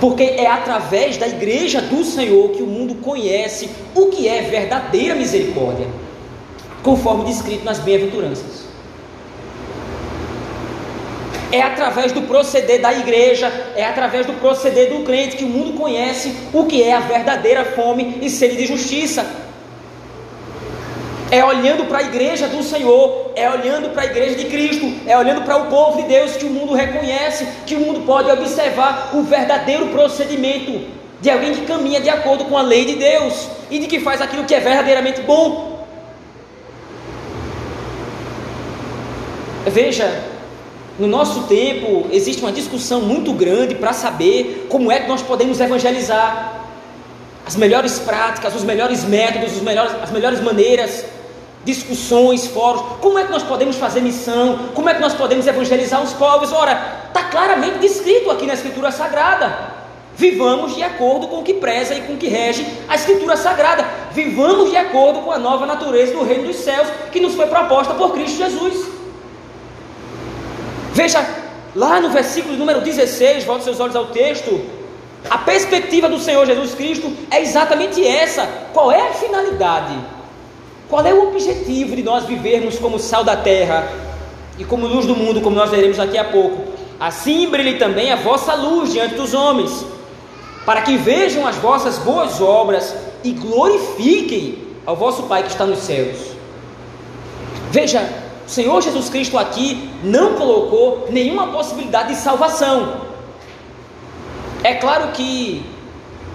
Porque 0.00 0.22
é 0.22 0.46
através 0.46 1.18
da 1.18 1.28
igreja 1.28 1.82
do 1.82 2.02
Senhor 2.02 2.50
que 2.50 2.62
o 2.62 2.66
mundo 2.66 2.94
conhece 3.02 3.68
o 3.94 4.06
que 4.06 4.26
é 4.26 4.40
verdadeira 4.42 5.14
misericórdia, 5.14 5.86
conforme 6.82 7.24
descrito 7.24 7.64
nas 7.64 7.78
bem-aventuranças. 7.78 8.59
É 11.52 11.62
através 11.62 12.12
do 12.12 12.22
proceder 12.22 12.80
da 12.80 12.92
igreja, 12.92 13.52
é 13.74 13.84
através 13.84 14.24
do 14.24 14.34
proceder 14.34 14.90
do 14.90 15.02
crente 15.02 15.36
que 15.36 15.44
o 15.44 15.48
mundo 15.48 15.72
conhece 15.72 16.32
o 16.52 16.64
que 16.64 16.82
é 16.82 16.92
a 16.92 17.00
verdadeira 17.00 17.64
fome 17.64 18.18
e 18.22 18.30
sede 18.30 18.56
de 18.56 18.66
justiça. 18.66 19.26
É 21.28 21.44
olhando 21.44 21.84
para 21.86 21.98
a 21.98 22.02
igreja 22.02 22.46
do 22.48 22.62
Senhor, 22.62 23.32
é 23.34 23.48
olhando 23.50 23.90
para 23.90 24.02
a 24.02 24.06
igreja 24.06 24.36
de 24.36 24.44
Cristo, 24.46 24.92
é 25.06 25.16
olhando 25.16 25.42
para 25.42 25.56
o 25.56 25.66
povo 25.66 26.02
de 26.02 26.08
Deus 26.08 26.36
que 26.36 26.44
o 26.44 26.50
mundo 26.50 26.72
reconhece, 26.72 27.46
que 27.66 27.74
o 27.74 27.80
mundo 27.80 28.04
pode 28.06 28.30
observar 28.30 29.10
o 29.12 29.22
verdadeiro 29.22 29.88
procedimento 29.88 30.86
de 31.20 31.30
alguém 31.30 31.52
que 31.52 31.66
caminha 31.66 32.00
de 32.00 32.08
acordo 32.08 32.44
com 32.44 32.56
a 32.56 32.62
lei 32.62 32.84
de 32.84 32.94
Deus 32.94 33.48
e 33.70 33.78
de 33.78 33.86
que 33.86 34.00
faz 34.00 34.20
aquilo 34.20 34.44
que 34.44 34.54
é 34.54 34.60
verdadeiramente 34.60 35.20
bom. 35.22 35.84
Veja, 39.66 40.29
no 41.00 41.06
nosso 41.06 41.44
tempo 41.44 42.08
existe 42.12 42.42
uma 42.42 42.52
discussão 42.52 43.00
muito 43.00 43.32
grande 43.32 43.74
para 43.74 43.94
saber 43.94 44.66
como 44.68 44.92
é 44.92 45.00
que 45.00 45.08
nós 45.08 45.22
podemos 45.22 45.58
evangelizar. 45.58 46.60
As 47.46 47.56
melhores 47.56 47.98
práticas, 47.98 48.54
os 48.54 48.62
melhores 48.62 49.02
métodos, 49.04 49.56
os 49.56 49.62
melhores, 49.62 49.94
as 50.02 50.10
melhores 50.10 50.42
maneiras 50.42 51.06
discussões, 51.64 52.46
fóruns, 52.46 52.98
como 53.00 53.18
é 53.18 53.24
que 53.24 53.32
nós 53.32 53.42
podemos 53.42 53.76
fazer 53.76 54.02
missão, 54.02 54.68
como 54.74 54.90
é 54.90 54.94
que 54.94 55.00
nós 55.00 55.14
podemos 55.14 55.46
evangelizar 55.46 56.02
os 56.02 56.12
povos. 56.12 56.52
Ora, 56.52 57.06
está 57.08 57.24
claramente 57.24 57.78
descrito 57.78 58.30
aqui 58.30 58.44
na 58.46 58.52
Escritura 58.52 58.90
Sagrada. 58.90 59.80
Vivamos 60.14 60.74
de 60.74 60.82
acordo 60.82 61.28
com 61.28 61.38
o 61.38 61.42
que 61.42 61.54
preza 61.54 61.94
e 61.94 62.02
com 62.02 62.12
o 62.12 62.16
que 62.18 62.28
rege 62.28 62.66
a 62.86 62.94
Escritura 62.94 63.38
Sagrada. 63.38 63.86
Vivamos 64.12 64.68
de 64.68 64.76
acordo 64.76 65.20
com 65.20 65.32
a 65.32 65.38
nova 65.38 65.64
natureza 65.64 66.12
do 66.12 66.22
reino 66.22 66.46
dos 66.46 66.56
céus 66.56 66.88
que 67.10 67.20
nos 67.20 67.34
foi 67.34 67.46
proposta 67.46 67.94
por 67.94 68.12
Cristo 68.12 68.36
Jesus. 68.36 68.99
Veja, 71.00 71.26
lá 71.74 71.98
no 71.98 72.10
versículo 72.10 72.58
número 72.58 72.82
16, 72.82 73.44
volte 73.44 73.64
seus 73.64 73.80
olhos 73.80 73.96
ao 73.96 74.08
texto. 74.08 74.60
A 75.30 75.38
perspectiva 75.38 76.10
do 76.10 76.18
Senhor 76.18 76.44
Jesus 76.44 76.74
Cristo 76.74 77.10
é 77.30 77.40
exatamente 77.40 78.06
essa. 78.06 78.46
Qual 78.74 78.92
é 78.92 79.08
a 79.08 79.14
finalidade? 79.14 79.98
Qual 80.90 81.02
é 81.06 81.14
o 81.14 81.28
objetivo 81.28 81.96
de 81.96 82.02
nós 82.02 82.24
vivermos 82.24 82.78
como 82.78 82.98
sal 82.98 83.24
da 83.24 83.34
terra 83.34 83.90
e 84.58 84.64
como 84.64 84.86
luz 84.86 85.06
do 85.06 85.16
mundo, 85.16 85.40
como 85.40 85.56
nós 85.56 85.70
veremos 85.70 85.96
daqui 85.96 86.18
a 86.18 86.24
pouco? 86.24 86.70
Assim 87.00 87.48
brilhe 87.48 87.78
também 87.78 88.12
a 88.12 88.16
vossa 88.16 88.52
luz 88.52 88.92
diante 88.92 89.14
dos 89.14 89.32
homens, 89.32 89.86
para 90.66 90.82
que 90.82 90.98
vejam 90.98 91.46
as 91.46 91.56
vossas 91.56 91.96
boas 91.96 92.42
obras 92.42 92.94
e 93.24 93.32
glorifiquem 93.32 94.58
ao 94.84 94.96
vosso 94.96 95.22
Pai 95.22 95.44
que 95.44 95.48
está 95.48 95.64
nos 95.64 95.78
céus. 95.78 96.18
Veja, 97.70 98.06
o 98.50 98.52
Senhor 98.52 98.82
Jesus 98.82 99.08
Cristo 99.08 99.38
aqui 99.38 99.88
não 100.02 100.34
colocou 100.34 101.06
nenhuma 101.08 101.46
possibilidade 101.52 102.08
de 102.08 102.16
salvação. 102.16 103.02
É 104.64 104.74
claro 104.74 105.12
que, 105.12 105.64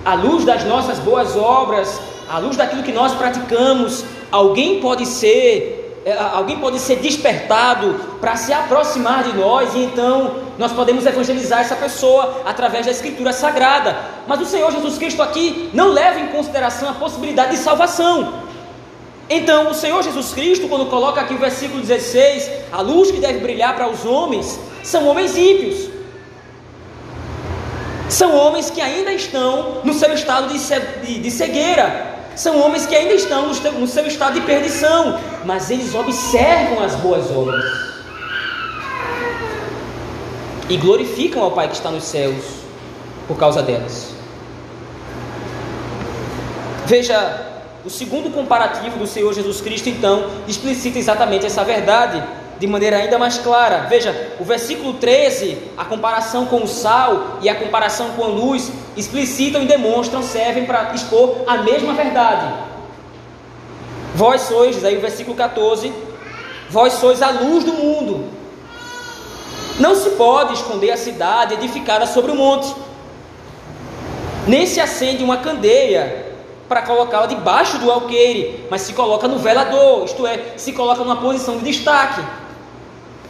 à 0.05 0.13
luz 0.13 0.45
das 0.45 0.63
nossas 0.63 0.97
boas 0.99 1.35
obras, 1.35 1.99
à 2.29 2.37
luz 2.37 2.55
daquilo 2.55 2.83
que 2.83 2.93
nós 2.93 3.13
praticamos, 3.15 4.05
alguém 4.31 4.79
pode 4.79 5.05
ser, 5.05 6.01
é, 6.05 6.13
alguém 6.17 6.57
pode 6.57 6.79
ser 6.79 6.99
despertado 6.99 7.95
para 8.21 8.37
se 8.37 8.53
aproximar 8.53 9.25
de 9.25 9.37
nós 9.37 9.75
e 9.75 9.79
então 9.79 10.35
nós 10.57 10.71
podemos 10.71 11.05
evangelizar 11.05 11.59
essa 11.59 11.75
pessoa 11.75 12.43
através 12.45 12.85
da 12.85 12.93
escritura 12.93 13.33
sagrada. 13.33 13.93
Mas 14.25 14.39
o 14.39 14.45
Senhor 14.45 14.71
Jesus 14.71 14.97
Cristo 14.97 15.21
aqui 15.21 15.69
não 15.73 15.89
leva 15.89 16.17
em 16.21 16.27
consideração 16.27 16.89
a 16.89 16.93
possibilidade 16.93 17.51
de 17.51 17.57
salvação. 17.57 18.44
Então, 19.29 19.71
o 19.71 19.73
Senhor 19.73 20.03
Jesus 20.03 20.33
Cristo, 20.33 20.67
quando 20.67 20.85
coloca 20.85 21.21
aqui 21.21 21.33
o 21.33 21.37
versículo 21.37 21.81
16, 21.81 22.49
a 22.71 22.81
luz 22.81 23.09
que 23.09 23.19
deve 23.19 23.39
brilhar 23.39 23.75
para 23.75 23.89
os 23.89 24.05
homens, 24.05 24.59
são 24.83 25.07
homens 25.07 25.35
ímpios. 25.35 25.89
São 28.07 28.35
homens 28.35 28.69
que 28.69 28.79
ainda 28.79 29.11
estão 29.11 29.81
no 29.83 29.93
seu 29.93 30.13
estado 30.13 30.53
de 30.53 31.31
cegueira, 31.31 32.15
são 32.35 32.59
homens 32.61 32.85
que 32.85 32.95
ainda 32.95 33.13
estão 33.13 33.47
no 33.47 33.87
seu 33.87 34.05
estado 34.05 34.39
de 34.39 34.45
perdição, 34.45 35.19
mas 35.43 35.71
eles 35.71 35.95
observam 35.95 36.83
as 36.83 36.93
boas 36.95 37.31
obras 37.31 37.65
e 40.69 40.77
glorificam 40.77 41.41
ao 41.41 41.51
Pai 41.51 41.67
que 41.67 41.75
está 41.75 41.89
nos 41.89 42.03
céus 42.03 42.43
por 43.27 43.37
causa 43.37 43.63
delas. 43.63 44.13
Veja, 46.85 47.54
o 47.85 47.89
segundo 47.89 48.31
comparativo 48.31 48.97
do 48.97 49.05
Senhor 49.05 49.31
Jesus 49.31 49.61
Cristo, 49.61 49.89
então, 49.89 50.25
explicita 50.47 50.97
exatamente 50.97 51.45
essa 51.45 51.63
verdade 51.63 52.21
de 52.59 52.65
maneira 52.65 52.97
ainda 52.97 53.19
mais 53.19 53.37
clara. 53.37 53.85
Veja, 53.87 54.33
o 54.39 54.43
versículo 54.43 54.93
13, 54.93 55.57
a 55.77 55.85
comparação 55.85 56.47
com 56.47 56.63
o 56.63 56.67
sal 56.67 57.37
e 57.41 57.49
a 57.49 57.53
comparação 57.53 58.09
com 58.11 58.23
a 58.23 58.27
luz 58.27 58.71
explicitam 58.97 59.61
e 59.61 59.67
demonstram, 59.67 60.23
servem 60.23 60.65
para 60.65 60.93
expor 60.95 61.43
a 61.45 61.57
mesma 61.57 61.93
verdade. 61.93 62.55
Vós 64.15 64.41
sois, 64.41 64.83
aí 64.83 64.97
o 64.97 65.01
versículo 65.01 65.35
14, 65.35 65.93
vós 66.69 66.93
sois 66.93 67.21
a 67.21 67.29
luz 67.29 67.63
do 67.63 67.73
mundo. 67.73 68.31
Não 69.79 69.93
se 69.93 70.11
pode 70.11 70.53
esconder 70.53 70.89
a 70.89 70.97
cidade 70.97 71.53
edificada 71.53 72.07
sobre 72.07 72.31
o 72.31 72.35
monte, 72.35 72.73
nem 74.47 74.65
se 74.65 74.79
acende 74.79 75.23
uma 75.23 75.37
candeia 75.37 76.24
para 76.67 76.81
colocá-la 76.81 77.27
debaixo 77.27 77.77
do 77.77 77.91
alqueire, 77.91 78.65
mas 78.69 78.81
se 78.81 78.93
coloca 78.93 79.27
no 79.27 79.37
velador, 79.37 80.05
isto 80.05 80.25
é, 80.25 80.53
se 80.57 80.73
coloca 80.73 81.03
numa 81.03 81.17
posição 81.17 81.57
de 81.57 81.65
destaque 81.65 82.21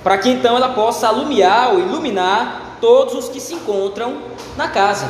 para 0.05 0.19
que 0.19 0.29
então 0.29 0.55
ela 0.55 0.69
possa 0.69 1.07
alumiar 1.07 1.73
ou 1.73 1.79
iluminar 1.79 2.77
todos 2.79 3.15
os 3.15 3.27
que 3.27 3.39
se 3.39 3.55
encontram 3.55 4.17
na 4.55 4.67
casa. 4.67 5.09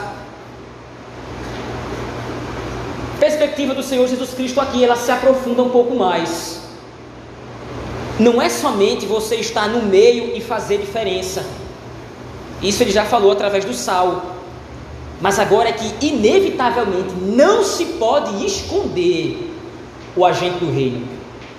Perspectiva 3.20 3.74
do 3.74 3.84
Senhor 3.84 4.08
Jesus 4.08 4.34
Cristo 4.34 4.62
aqui, 4.62 4.82
ela 4.86 4.96
se 4.96 5.12
aprofunda 5.12 5.62
um 5.62 5.70
pouco 5.70 5.94
mais. 5.96 6.62
Não 8.18 8.42
é 8.42 8.48
somente 8.48 9.06
você 9.06 9.36
estar 9.36 9.68
no 9.68 9.82
meio 9.82 10.34
e 10.34 10.40
fazer 10.40 10.78
diferença. 10.78 11.46
Isso 12.62 12.82
ele 12.82 12.92
já 12.92 13.04
falou 13.04 13.34
através 13.34 13.66
do 13.66 13.74
sal. 13.74 14.35
Mas 15.22 15.40
agora 15.40 15.70
é 15.70 15.72
que, 15.72 16.06
inevitavelmente, 16.06 17.14
não 17.16 17.64
se 17.64 17.86
pode 17.86 18.46
esconder 18.46 19.54
o 20.16 20.26
agente 20.26 20.60
do 20.60 20.72
reino. 20.72 21.08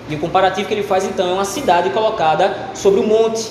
E 0.09 0.15
o 0.15 0.19
comparativo 0.19 0.67
que 0.67 0.73
ele 0.73 0.83
faz 0.83 1.05
então 1.05 1.29
é 1.29 1.33
uma 1.33 1.45
cidade 1.45 1.89
colocada 1.89 2.69
sobre 2.73 2.99
um 2.99 3.07
monte. 3.07 3.49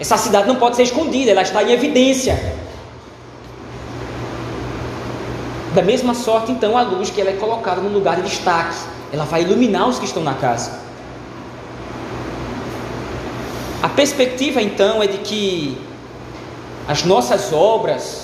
Essa 0.00 0.16
cidade 0.16 0.48
não 0.48 0.56
pode 0.56 0.76
ser 0.76 0.84
escondida, 0.84 1.30
ela 1.30 1.42
está 1.42 1.62
em 1.62 1.72
evidência. 1.72 2.62
Da 5.74 5.82
mesma 5.82 6.14
sorte, 6.14 6.52
então, 6.52 6.76
a 6.76 6.82
luz 6.82 7.10
que 7.10 7.20
ela 7.20 7.30
é 7.30 7.34
colocada 7.34 7.80
no 7.80 7.88
lugar 7.88 8.16
de 8.16 8.22
destaque, 8.22 8.76
ela 9.12 9.24
vai 9.24 9.42
iluminar 9.42 9.88
os 9.88 9.98
que 9.98 10.04
estão 10.04 10.22
na 10.22 10.34
casa. 10.34 10.80
A 13.82 13.88
perspectiva, 13.88 14.62
então, 14.62 15.02
é 15.02 15.06
de 15.06 15.18
que 15.18 15.76
as 16.86 17.04
nossas 17.04 17.52
obras 17.52 18.21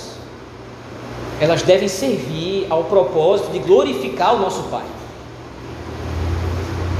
elas 1.40 1.62
devem 1.62 1.88
servir 1.88 2.66
ao 2.68 2.84
propósito 2.84 3.50
de 3.50 3.58
glorificar 3.58 4.34
o 4.34 4.38
nosso 4.38 4.62
Pai. 4.64 4.82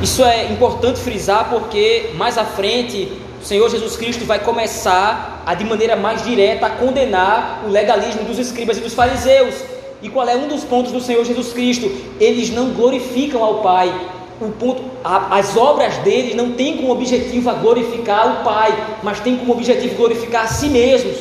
Isso 0.01 0.24
é 0.24 0.53
importante 0.53 1.01
frisar 1.01 1.51
porque 1.51 2.11
mais 2.14 2.38
à 2.38 2.44
frente 2.44 3.12
o 3.40 3.44
Senhor 3.44 3.68
Jesus 3.68 3.96
Cristo 3.96 4.24
vai 4.24 4.38
começar 4.38 5.42
a 5.44 5.55
de 5.55 5.64
maneira 5.64 5.96
mais 5.96 6.24
direta 6.24 6.66
a 6.66 6.70
condenar 6.70 7.64
o 7.66 7.70
legalismo 7.70 8.22
dos 8.24 8.38
escribas 8.38 8.79
e 8.79 8.81
dos 8.81 8.94
fariseus. 8.94 9.55
E 10.01 10.09
qual 10.09 10.29
é 10.29 10.37
um 10.37 10.46
dos 10.46 10.62
pontos 10.62 10.92
do 10.92 11.01
Senhor 11.01 11.24
Jesus 11.24 11.53
Cristo? 11.53 11.90
Eles 12.20 12.51
não 12.51 12.70
glorificam 12.70 13.42
ao 13.42 13.57
Pai. 13.57 13.92
O 14.40 14.51
ponto, 14.51 14.85
a, 15.03 15.37
as 15.37 15.57
obras 15.57 15.96
deles 15.98 16.37
não 16.37 16.53
têm 16.53 16.77
como 16.77 16.92
objetivo 16.92 17.51
a 17.51 17.55
glorificar 17.55 18.40
o 18.40 18.44
Pai, 18.44 18.72
mas 19.03 19.18
têm 19.18 19.37
como 19.37 19.53
objetivo 19.53 19.96
glorificar 19.96 20.44
a 20.44 20.48
si 20.48 20.68
mesmos. 20.68 21.16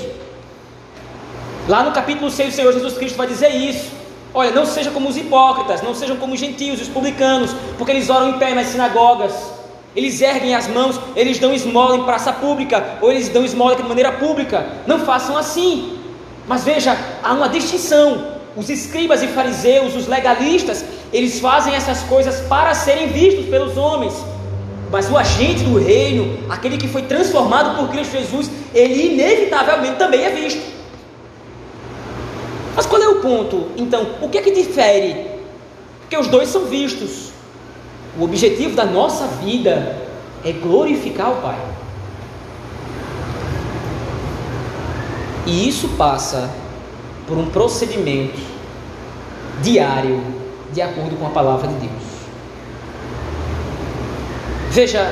Lá 1.68 1.84
no 1.84 1.92
capítulo 1.92 2.32
6 2.32 2.54
o 2.54 2.56
Senhor 2.56 2.72
Jesus 2.72 2.98
Cristo 2.98 3.18
vai 3.18 3.28
dizer 3.28 3.50
isso. 3.50 3.92
Olha, 4.34 4.52
não 4.52 4.66
sejam 4.66 4.94
como 4.94 5.10
os 5.10 5.18
hipócritas, 5.18 5.82
não 5.82 5.94
sejam 5.94 6.16
como 6.16 6.34
os 6.34 6.40
gentios, 6.40 6.80
os 6.80 6.88
publicanos, 6.88 7.52
porque 7.78 7.92
eles 7.92 8.10
oram 8.10 8.30
em 8.30 8.40
pé 8.40 8.54
nas 8.54 8.68
sinagogas, 8.68 9.34
eles 9.94 10.22
erguem 10.22 10.56
as 10.56 10.68
mãos, 10.68 10.98
eles 11.14 11.40
dão 11.40 11.54
esmola 11.54 11.98
em 11.98 12.04
praça 12.04 12.32
pública, 12.32 13.00
ou 13.02 13.12
eles 13.12 13.28
dão 13.28 13.44
esmola 13.44 13.76
de 13.76 13.84
maneira 13.84 14.14
pública. 14.14 14.66
Não 14.86 15.00
façam 15.00 15.36
assim. 15.36 16.00
Mas 16.48 16.64
veja, 16.64 16.98
há 17.22 17.34
uma 17.34 17.50
distinção. 17.50 18.38
Os 18.56 18.70
escribas 18.70 19.22
e 19.22 19.28
fariseus, 19.28 19.94
os 19.94 20.08
legalistas, 20.08 20.86
eles 21.12 21.40
fazem 21.40 21.76
essas 21.76 22.02
coisas 22.04 22.40
para 22.48 22.74
serem 22.74 23.08
vistos 23.08 23.46
pelos 23.48 23.76
homens. 23.76 24.14
Mas 24.90 25.10
o 25.10 25.18
agente 25.18 25.64
do 25.64 25.78
reino, 25.78 26.40
aquele 26.50 26.78
que 26.78 26.88
foi 26.88 27.02
transformado 27.02 27.76
por 27.76 27.90
Cristo 27.90 28.14
Jesus, 28.14 28.50
ele 28.74 29.14
inevitavelmente 29.14 29.98
também 29.98 30.24
é 30.24 30.30
visto. 30.30 30.78
Mas 32.78 32.86
qual 32.86 33.02
é 33.02 33.10
o 33.10 33.16
ponto? 33.22 33.72
Então, 33.76 34.06
o 34.22 34.30
que 34.30 34.38
é 34.38 34.42
que 34.44 34.52
difere? 34.52 35.26
Porque 36.02 36.16
os 36.16 36.28
dois 36.28 36.48
são 36.50 36.66
vistos. 36.66 37.32
O 38.20 38.24
objetivo 38.24 38.76
da 38.76 38.86
nossa 38.86 39.26
vida 39.26 39.98
é 40.46 40.52
glorificar 40.52 41.32
o 41.32 41.42
Pai. 41.42 41.60
E 45.48 45.68
isso 45.68 45.90
passa 45.98 46.52
por 47.26 47.36
um 47.36 47.48
procedimento 47.48 48.40
diário, 49.64 50.22
de 50.72 50.80
acordo 50.80 51.18
com 51.18 51.26
a 51.26 51.32
palavra 51.32 51.68
de 51.68 51.88
Deus. 51.88 52.04
Veja, 54.70 55.12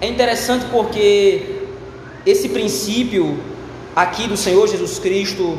é 0.00 0.08
interessante 0.08 0.64
porque 0.72 1.66
esse 2.26 2.48
princípio 2.48 3.38
aqui 3.94 4.26
do 4.26 4.36
Senhor 4.36 4.66
Jesus 4.66 4.98
Cristo, 4.98 5.56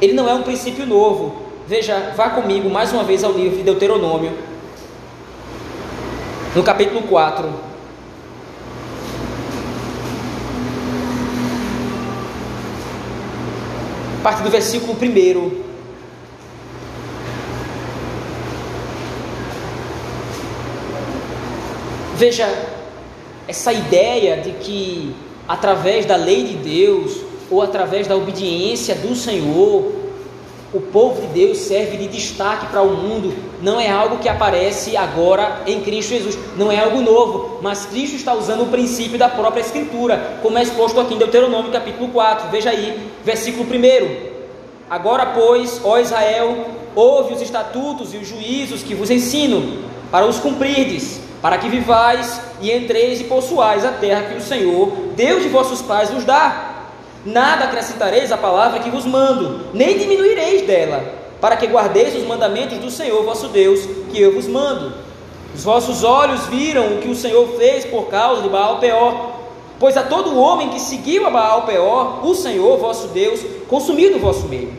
ele 0.00 0.12
não 0.12 0.28
é 0.28 0.34
um 0.34 0.42
princípio 0.42 0.86
novo. 0.86 1.44
Veja, 1.66 2.12
vá 2.14 2.30
comigo 2.30 2.68
mais 2.68 2.92
uma 2.92 3.04
vez 3.04 3.24
ao 3.24 3.32
livro 3.32 3.56
de 3.56 3.62
Deuteronômio, 3.62 4.32
no 6.54 6.62
capítulo 6.62 7.02
4. 7.02 7.48
A 14.18 14.22
partir 14.22 14.42
do 14.42 14.50
versículo 14.50 14.94
1. 14.94 15.64
Veja, 22.16 22.48
essa 23.48 23.72
ideia 23.72 24.36
de 24.36 24.52
que 24.52 25.14
através 25.48 26.06
da 26.06 26.16
lei 26.16 26.44
de 26.44 26.54
Deus 26.54 27.23
ou 27.50 27.62
através 27.62 28.06
da 28.06 28.16
obediência 28.16 28.94
do 28.94 29.14
Senhor, 29.14 29.92
o 30.72 30.80
povo 30.80 31.20
de 31.20 31.28
Deus 31.28 31.58
serve 31.58 31.96
de 31.96 32.08
destaque 32.08 32.66
para 32.66 32.82
o 32.82 32.96
mundo, 32.96 33.32
não 33.62 33.80
é 33.80 33.88
algo 33.88 34.18
que 34.18 34.28
aparece 34.28 34.96
agora 34.96 35.62
em 35.66 35.80
Cristo 35.82 36.10
Jesus, 36.10 36.36
não 36.56 36.70
é 36.70 36.80
algo 36.80 37.00
novo, 37.00 37.60
mas 37.62 37.86
Cristo 37.86 38.16
está 38.16 38.34
usando 38.34 38.64
o 38.64 38.66
princípio 38.66 39.16
da 39.16 39.28
própria 39.28 39.60
Escritura, 39.60 40.38
como 40.42 40.58
é 40.58 40.62
exposto 40.62 40.98
aqui 40.98 41.14
em 41.14 41.18
Deuteronômio 41.18 41.70
capítulo 41.70 42.08
4, 42.08 42.48
veja 42.50 42.70
aí, 42.70 42.98
versículo 43.24 43.64
1. 43.64 44.34
Agora, 44.90 45.26
pois, 45.26 45.80
ó 45.84 45.98
Israel, 45.98 46.66
ouve 46.96 47.34
os 47.34 47.40
estatutos 47.40 48.12
e 48.12 48.16
os 48.16 48.26
juízos 48.26 48.82
que 48.82 48.94
vos 48.94 49.10
ensino, 49.10 49.84
para 50.10 50.26
os 50.26 50.38
cumprirdes 50.38 51.20
para 51.44 51.58
que 51.58 51.68
vivais 51.68 52.40
e 52.58 52.72
entreis 52.72 53.20
e 53.20 53.24
possuais 53.24 53.84
a 53.84 53.92
terra 53.92 54.22
que 54.22 54.38
o 54.38 54.40
Senhor, 54.40 54.90
Deus 55.14 55.42
de 55.42 55.50
vossos 55.50 55.82
pais, 55.82 56.08
vos 56.08 56.24
dá. 56.24 56.73
Nada 57.24 57.64
acrescentareis 57.64 58.30
à 58.30 58.36
palavra 58.36 58.80
que 58.80 58.90
vos 58.90 59.06
mando, 59.06 59.60
nem 59.72 59.96
diminuireis 59.96 60.66
dela, 60.66 61.02
para 61.40 61.56
que 61.56 61.66
guardeis 61.66 62.14
os 62.14 62.26
mandamentos 62.26 62.78
do 62.78 62.90
Senhor 62.90 63.24
vosso 63.24 63.48
Deus, 63.48 63.80
que 64.10 64.20
eu 64.20 64.34
vos 64.34 64.46
mando. 64.46 64.92
Os 65.54 65.64
vossos 65.64 66.04
olhos 66.04 66.46
viram 66.48 66.94
o 66.94 66.98
que 66.98 67.08
o 67.08 67.14
Senhor 67.14 67.46
fez 67.56 67.84
por 67.86 68.08
causa 68.08 68.42
de 68.42 68.48
Baal 68.48 68.78
Peor, 68.78 69.32
pois 69.78 69.96
a 69.96 70.02
todo 70.02 70.38
homem 70.38 70.68
que 70.68 70.80
seguiu 70.80 71.26
a 71.26 71.30
Baal 71.30 71.62
Peor, 71.62 72.26
o 72.26 72.34
Senhor 72.34 72.76
vosso 72.76 73.08
Deus 73.08 73.40
consumiu 73.68 74.10
no 74.10 74.18
vosso 74.18 74.46
meio. 74.46 74.72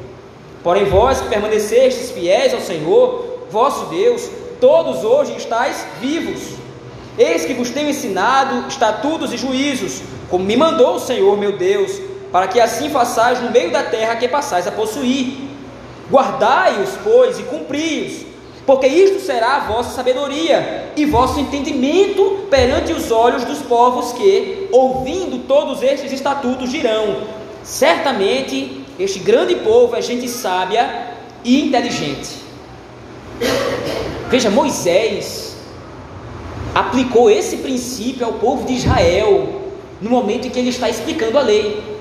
Porém 0.64 0.86
vós 0.86 1.22
que 1.22 1.30
permanecestes 1.30 2.12
fiéis 2.12 2.54
ao 2.54 2.62
Senhor, 2.62 3.40
vosso 3.50 3.86
Deus, 3.86 4.30
todos 4.60 5.04
hoje 5.04 5.36
estáis 5.38 5.86
vivos. 6.00 6.42
Eis 7.18 7.46
que 7.46 7.54
vos 7.54 7.70
tenho 7.70 7.90
ensinado 7.90 8.68
estatutos 8.68 9.32
e 9.34 9.38
juízos, 9.38 10.02
como 10.30 10.44
me 10.44 10.58
mandou 10.58 10.96
o 10.96 11.00
Senhor 11.00 11.38
meu 11.38 11.54
Deus, 11.54 12.02
para 12.36 12.50
que 12.50 12.60
assim 12.60 12.90
façais 12.90 13.42
no 13.42 13.50
meio 13.50 13.72
da 13.72 13.82
terra 13.82 14.18
que 14.18 14.28
passais 14.28 14.68
a 14.68 14.72
possuir. 14.72 15.38
Guardai-os, 16.12 16.90
pois, 17.02 17.40
e 17.40 17.44
cumpri-os, 17.44 18.26
porque 18.66 18.88
isto 18.88 19.22
será 19.22 19.56
a 19.56 19.60
vossa 19.62 19.92
sabedoria 19.92 20.92
e 20.98 21.06
vosso 21.06 21.40
entendimento 21.40 22.46
perante 22.50 22.92
os 22.92 23.10
olhos 23.10 23.46
dos 23.46 23.60
povos 23.60 24.12
que, 24.12 24.68
ouvindo 24.70 25.48
todos 25.48 25.82
estes 25.82 26.12
estatutos, 26.12 26.70
dirão: 26.70 27.22
certamente 27.64 28.84
este 29.00 29.20
grande 29.20 29.56
povo 29.56 29.96
é 29.96 30.02
gente 30.02 30.28
sábia 30.28 31.14
e 31.42 31.66
inteligente. 31.66 32.36
Veja, 34.30 34.50
Moisés 34.50 35.56
aplicou 36.74 37.32
esse 37.32 37.56
princípio 37.56 38.26
ao 38.26 38.34
povo 38.34 38.68
de 38.68 38.74
Israel 38.74 39.62
no 40.02 40.10
momento 40.10 40.48
em 40.48 40.50
que 40.50 40.60
ele 40.60 40.68
está 40.68 40.90
explicando 40.90 41.38
a 41.38 41.42
lei. 41.42 41.95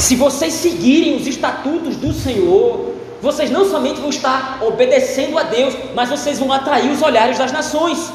Se 0.00 0.16
vocês 0.16 0.54
seguirem 0.54 1.14
os 1.14 1.26
estatutos 1.26 1.94
do 1.96 2.10
Senhor, 2.14 2.94
vocês 3.20 3.50
não 3.50 3.68
somente 3.68 4.00
vão 4.00 4.08
estar 4.08 4.58
obedecendo 4.62 5.36
a 5.38 5.42
Deus, 5.42 5.76
mas 5.94 6.08
vocês 6.08 6.38
vão 6.38 6.50
atrair 6.50 6.90
os 6.90 7.02
olhares 7.02 7.36
das 7.36 7.52
nações. 7.52 8.10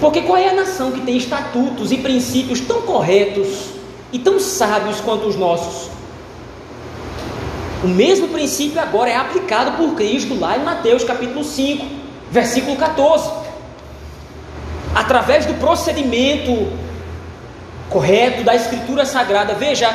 Porque 0.00 0.22
qual 0.22 0.38
é 0.38 0.48
a 0.48 0.54
nação 0.54 0.90
que 0.90 1.02
tem 1.02 1.18
estatutos 1.18 1.92
e 1.92 1.98
princípios 1.98 2.60
tão 2.60 2.80
corretos 2.80 3.72
e 4.10 4.18
tão 4.18 4.40
sábios 4.40 5.02
quanto 5.02 5.26
os 5.26 5.36
nossos? 5.36 5.90
O 7.82 7.86
mesmo 7.86 8.28
princípio 8.28 8.80
agora 8.80 9.10
é 9.10 9.16
aplicado 9.16 9.72
por 9.72 9.94
Cristo 9.94 10.34
lá 10.34 10.56
em 10.56 10.64
Mateus 10.64 11.04
capítulo 11.04 11.44
5, 11.44 11.84
versículo 12.30 12.76
14. 12.76 13.30
Através 14.94 15.44
do 15.44 15.52
procedimento 15.54 16.72
correto 17.94 18.42
da 18.42 18.56
Escritura 18.56 19.06
Sagrada, 19.06 19.54
veja, 19.54 19.88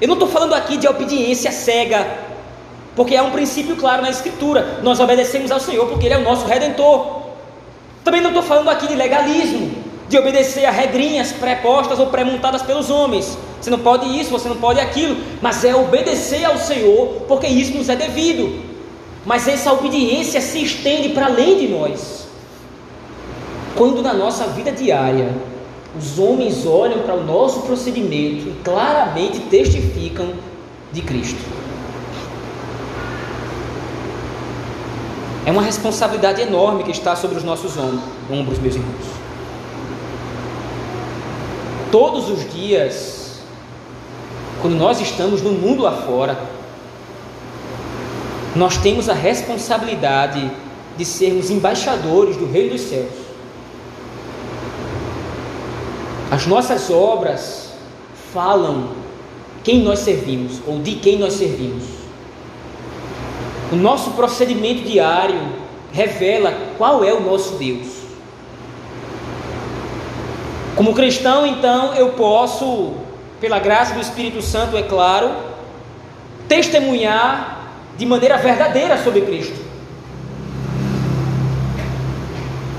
eu 0.00 0.08
não 0.08 0.14
estou 0.14 0.28
falando 0.28 0.54
aqui 0.54 0.76
de 0.76 0.88
obediência 0.88 1.52
cega, 1.52 2.04
porque 2.96 3.14
é 3.14 3.22
um 3.22 3.30
princípio 3.30 3.76
claro 3.76 4.02
na 4.02 4.10
Escritura. 4.10 4.80
Nós 4.82 4.98
obedecemos 4.98 5.52
ao 5.52 5.60
Senhor 5.60 5.86
porque 5.86 6.06
Ele 6.06 6.14
é 6.14 6.18
o 6.18 6.24
nosso 6.24 6.44
redentor. 6.46 7.22
Também 8.02 8.20
não 8.20 8.30
estou 8.30 8.42
falando 8.42 8.70
aqui 8.70 8.88
de 8.88 8.96
legalismo, 8.96 9.70
de 10.08 10.18
obedecer 10.18 10.64
a 10.64 10.72
regrinhas 10.72 11.30
pré-postas 11.30 12.00
ou 12.00 12.08
pré-montadas 12.08 12.62
pelos 12.62 12.90
homens. 12.90 13.38
Você 13.60 13.70
não 13.70 13.78
pode 13.78 14.18
isso, 14.18 14.30
você 14.30 14.48
não 14.48 14.56
pode 14.56 14.80
aquilo, 14.80 15.16
mas 15.40 15.64
é 15.64 15.76
obedecer 15.76 16.44
ao 16.44 16.58
Senhor, 16.58 17.22
porque 17.28 17.46
isso 17.46 17.78
nos 17.78 17.88
é 17.88 17.94
devido. 17.94 18.64
Mas 19.24 19.46
essa 19.46 19.72
obediência 19.72 20.40
se 20.40 20.60
estende 20.60 21.10
para 21.10 21.26
além 21.26 21.56
de 21.56 21.68
nós. 21.68 22.26
Quando 23.76 24.02
na 24.02 24.12
nossa 24.12 24.48
vida 24.48 24.72
diária 24.72 25.55
os 25.98 26.18
homens 26.18 26.66
olham 26.66 27.02
para 27.02 27.14
o 27.14 27.24
nosso 27.24 27.62
procedimento 27.62 28.48
e 28.48 28.60
claramente 28.62 29.40
testificam 29.40 30.34
de 30.92 31.02
Cristo. 31.02 31.40
É 35.44 35.50
uma 35.50 35.62
responsabilidade 35.62 36.42
enorme 36.42 36.82
que 36.82 36.90
está 36.90 37.14
sobre 37.14 37.36
os 37.36 37.44
nossos 37.44 37.76
ombros, 38.30 38.58
meus 38.58 38.74
irmãos. 38.74 39.06
Todos 41.90 42.28
os 42.28 42.52
dias 42.52 43.16
quando 44.66 44.74
nós 44.78 45.00
estamos 45.00 45.42
no 45.42 45.52
mundo 45.52 45.82
lá 45.82 45.92
fora, 45.92 46.38
nós 48.54 48.78
temos 48.78 49.08
a 49.08 49.14
responsabilidade 49.14 50.50
de 50.96 51.04
sermos 51.04 51.50
embaixadores 51.50 52.36
do 52.36 52.50
Reino 52.50 52.70
dos 52.70 52.80
Céus. 52.80 53.25
As 56.36 56.46
nossas 56.46 56.90
obras 56.90 57.70
falam 58.30 58.90
quem 59.64 59.78
nós 59.78 60.00
servimos 60.00 60.60
ou 60.66 60.80
de 60.80 60.96
quem 60.96 61.18
nós 61.18 61.32
servimos. 61.32 61.84
O 63.72 63.76
nosso 63.76 64.10
procedimento 64.10 64.82
diário 64.82 65.40
revela 65.94 66.52
qual 66.76 67.02
é 67.02 67.10
o 67.14 67.22
nosso 67.22 67.54
Deus. 67.54 67.86
Como 70.76 70.92
cristão, 70.92 71.46
então, 71.46 71.94
eu 71.94 72.10
posso 72.10 72.92
pela 73.40 73.58
graça 73.58 73.94
do 73.94 74.00
Espírito 74.02 74.42
Santo, 74.42 74.76
é 74.76 74.82
claro, 74.82 75.30
testemunhar 76.46 77.70
de 77.96 78.04
maneira 78.04 78.36
verdadeira 78.36 79.02
sobre 79.02 79.22
Cristo. 79.22 79.58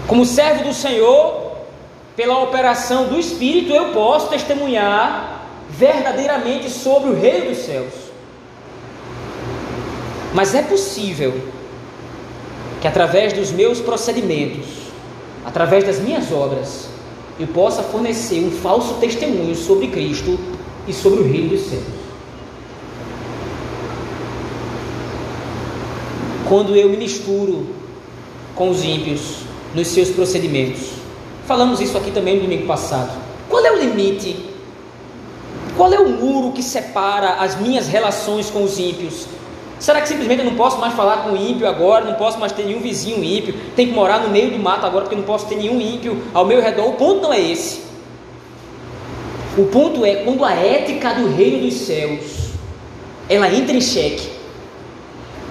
Como 0.05 0.23
servo 0.27 0.65
do 0.65 0.73
Senhor, 0.75 1.46
pela 2.17 2.41
operação 2.41 3.09
do 3.09 3.19
Espírito, 3.19 3.71
eu 3.71 3.93
posso 3.93 4.27
testemunhar 4.29 5.45
verdadeiramente 5.69 6.67
sobre 6.67 7.11
o 7.11 7.15
Reino 7.15 7.51
dos 7.51 7.59
Céus. 7.59 7.93
Mas 10.33 10.55
é 10.55 10.63
possível 10.63 11.39
que 12.81 12.87
através 12.87 13.33
dos 13.33 13.51
meus 13.51 13.79
procedimentos, 13.79 14.65
através 15.45 15.83
das 15.83 15.99
minhas 15.99 16.31
obras, 16.31 16.89
eu 17.39 17.45
possa 17.45 17.83
fornecer 17.83 18.43
um 18.43 18.49
falso 18.49 18.95
testemunho 18.95 19.55
sobre 19.55 19.87
Cristo 19.89 20.39
e 20.87 20.93
sobre 20.93 21.19
o 21.19 21.23
reino 21.23 21.49
dos 21.49 21.67
céus. 21.67 21.83
Quando 26.49 26.75
eu 26.75 26.89
me 26.89 26.97
misturo 26.97 27.67
com 28.55 28.71
os 28.71 28.83
ímpios 28.83 29.41
nos 29.75 29.87
seus 29.89 30.09
procedimentos, 30.09 30.96
falamos 31.47 31.79
isso 31.79 31.97
aqui 31.97 32.11
também 32.11 32.35
no 32.35 32.41
domingo 32.41 32.67
passado. 32.67 33.09
Qual 33.49 33.65
é 33.65 33.71
o 33.71 33.79
limite 33.79 34.35
Qual 35.77 35.93
é 35.93 35.99
o 35.99 36.09
muro 36.09 36.51
que 36.51 36.61
separa 36.61 37.35
as 37.35 37.55
minhas 37.59 37.87
relações 37.87 38.49
com 38.49 38.63
os 38.63 38.77
ímpios? 38.77 39.25
Será 39.79 40.01
que 40.01 40.07
simplesmente 40.07 40.39
eu 40.39 40.45
não 40.45 40.55
posso 40.55 40.79
mais 40.79 40.93
falar 40.93 41.17
com 41.17 41.31
o 41.31 41.37
ímpio 41.37 41.67
agora, 41.67 42.03
não 42.03 42.15
posso 42.15 42.39
mais 42.39 42.51
ter 42.51 42.63
nenhum 42.63 42.79
vizinho 42.79 43.23
ímpio, 43.23 43.53
tenho 43.75 43.89
que 43.89 43.95
morar 43.95 44.19
no 44.19 44.29
meio 44.29 44.51
do 44.51 44.57
mato 44.57 44.85
agora 44.85 45.05
porque 45.05 45.15
não 45.15 45.23
posso 45.23 45.45
ter 45.45 45.55
nenhum 45.55 45.79
ímpio 45.79 46.21
ao 46.33 46.45
meu 46.45 46.61
redor? 46.61 46.89
O 46.89 46.93
ponto 46.93 47.21
não 47.21 47.31
é 47.31 47.39
esse. 47.39 47.81
O 49.55 49.65
ponto 49.65 50.03
é 50.03 50.15
quando 50.17 50.43
a 50.43 50.51
ética 50.51 51.13
do 51.13 51.29
reino 51.29 51.61
dos 51.65 51.75
céus 51.75 52.47
ela 53.29 53.47
entra 53.53 53.75
em 53.75 53.81
xeque. 53.81 54.29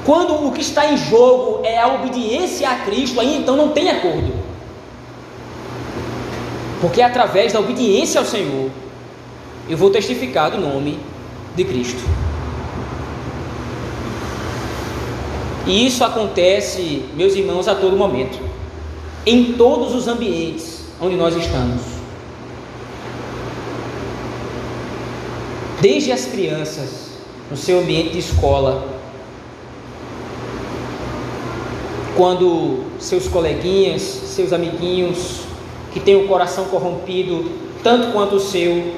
Quando 0.05 0.47
o 0.47 0.53
que 0.53 0.61
está 0.61 0.93
em 0.93 0.97
jogo 0.97 1.65
é 1.65 1.79
a 1.79 1.89
obediência 1.95 2.69
a 2.69 2.77
Cristo, 2.81 3.21
aí 3.21 3.37
então 3.37 3.57
não 3.57 3.69
tem 3.69 3.91
acordo. 3.91 4.46
Porque 6.81 7.01
é 7.01 7.05
através 7.05 7.53
da 7.53 7.61
obediência 7.61 8.21
ao 8.21 8.27
Senhor 8.27 8.71
eu 9.69 9.77
vou 9.77 9.91
testificar 9.91 10.51
do 10.51 10.59
nome 10.59 10.99
de 11.57 11.65
Cristo. 11.65 12.01
E 15.67 15.87
isso 15.87 16.05
acontece, 16.05 17.05
meus 17.15 17.35
irmãos, 17.35 17.67
a 17.67 17.75
todo 17.75 17.97
momento, 17.97 18.39
em 19.25 19.55
todos 19.55 19.95
os 19.95 20.07
ambientes 20.07 20.85
onde 21.01 21.17
nós 21.17 21.35
estamos. 21.35 21.83
Desde 25.81 26.13
as 26.13 26.27
crianças, 26.27 27.11
no 27.51 27.57
seu 27.57 27.81
ambiente 27.81 28.11
de 28.11 28.19
escola, 28.21 28.87
quando 32.17 32.85
seus 33.01 33.27
coleguinhas, 33.27 34.01
seus 34.03 34.53
amiguinhos, 34.53 35.46
que 35.97 36.01
têm 36.01 36.15
o 36.15 36.29
coração 36.29 36.67
corrompido, 36.67 37.51
tanto 37.83 38.13
quanto 38.13 38.37
o 38.37 38.41
seu, 38.41 38.93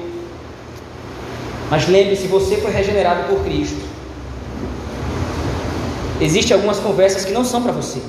mas 1.71 1.87
lembre-se, 1.87 2.27
você 2.27 2.57
foi 2.57 2.71
regenerado 2.71 3.29
por 3.29 3.41
Cristo. 3.45 3.79
Existem 6.19 6.53
algumas 6.53 6.77
conversas 6.77 7.23
que 7.23 7.31
não 7.31 7.45
são 7.45 7.63
para 7.63 7.71
você. 7.71 8.01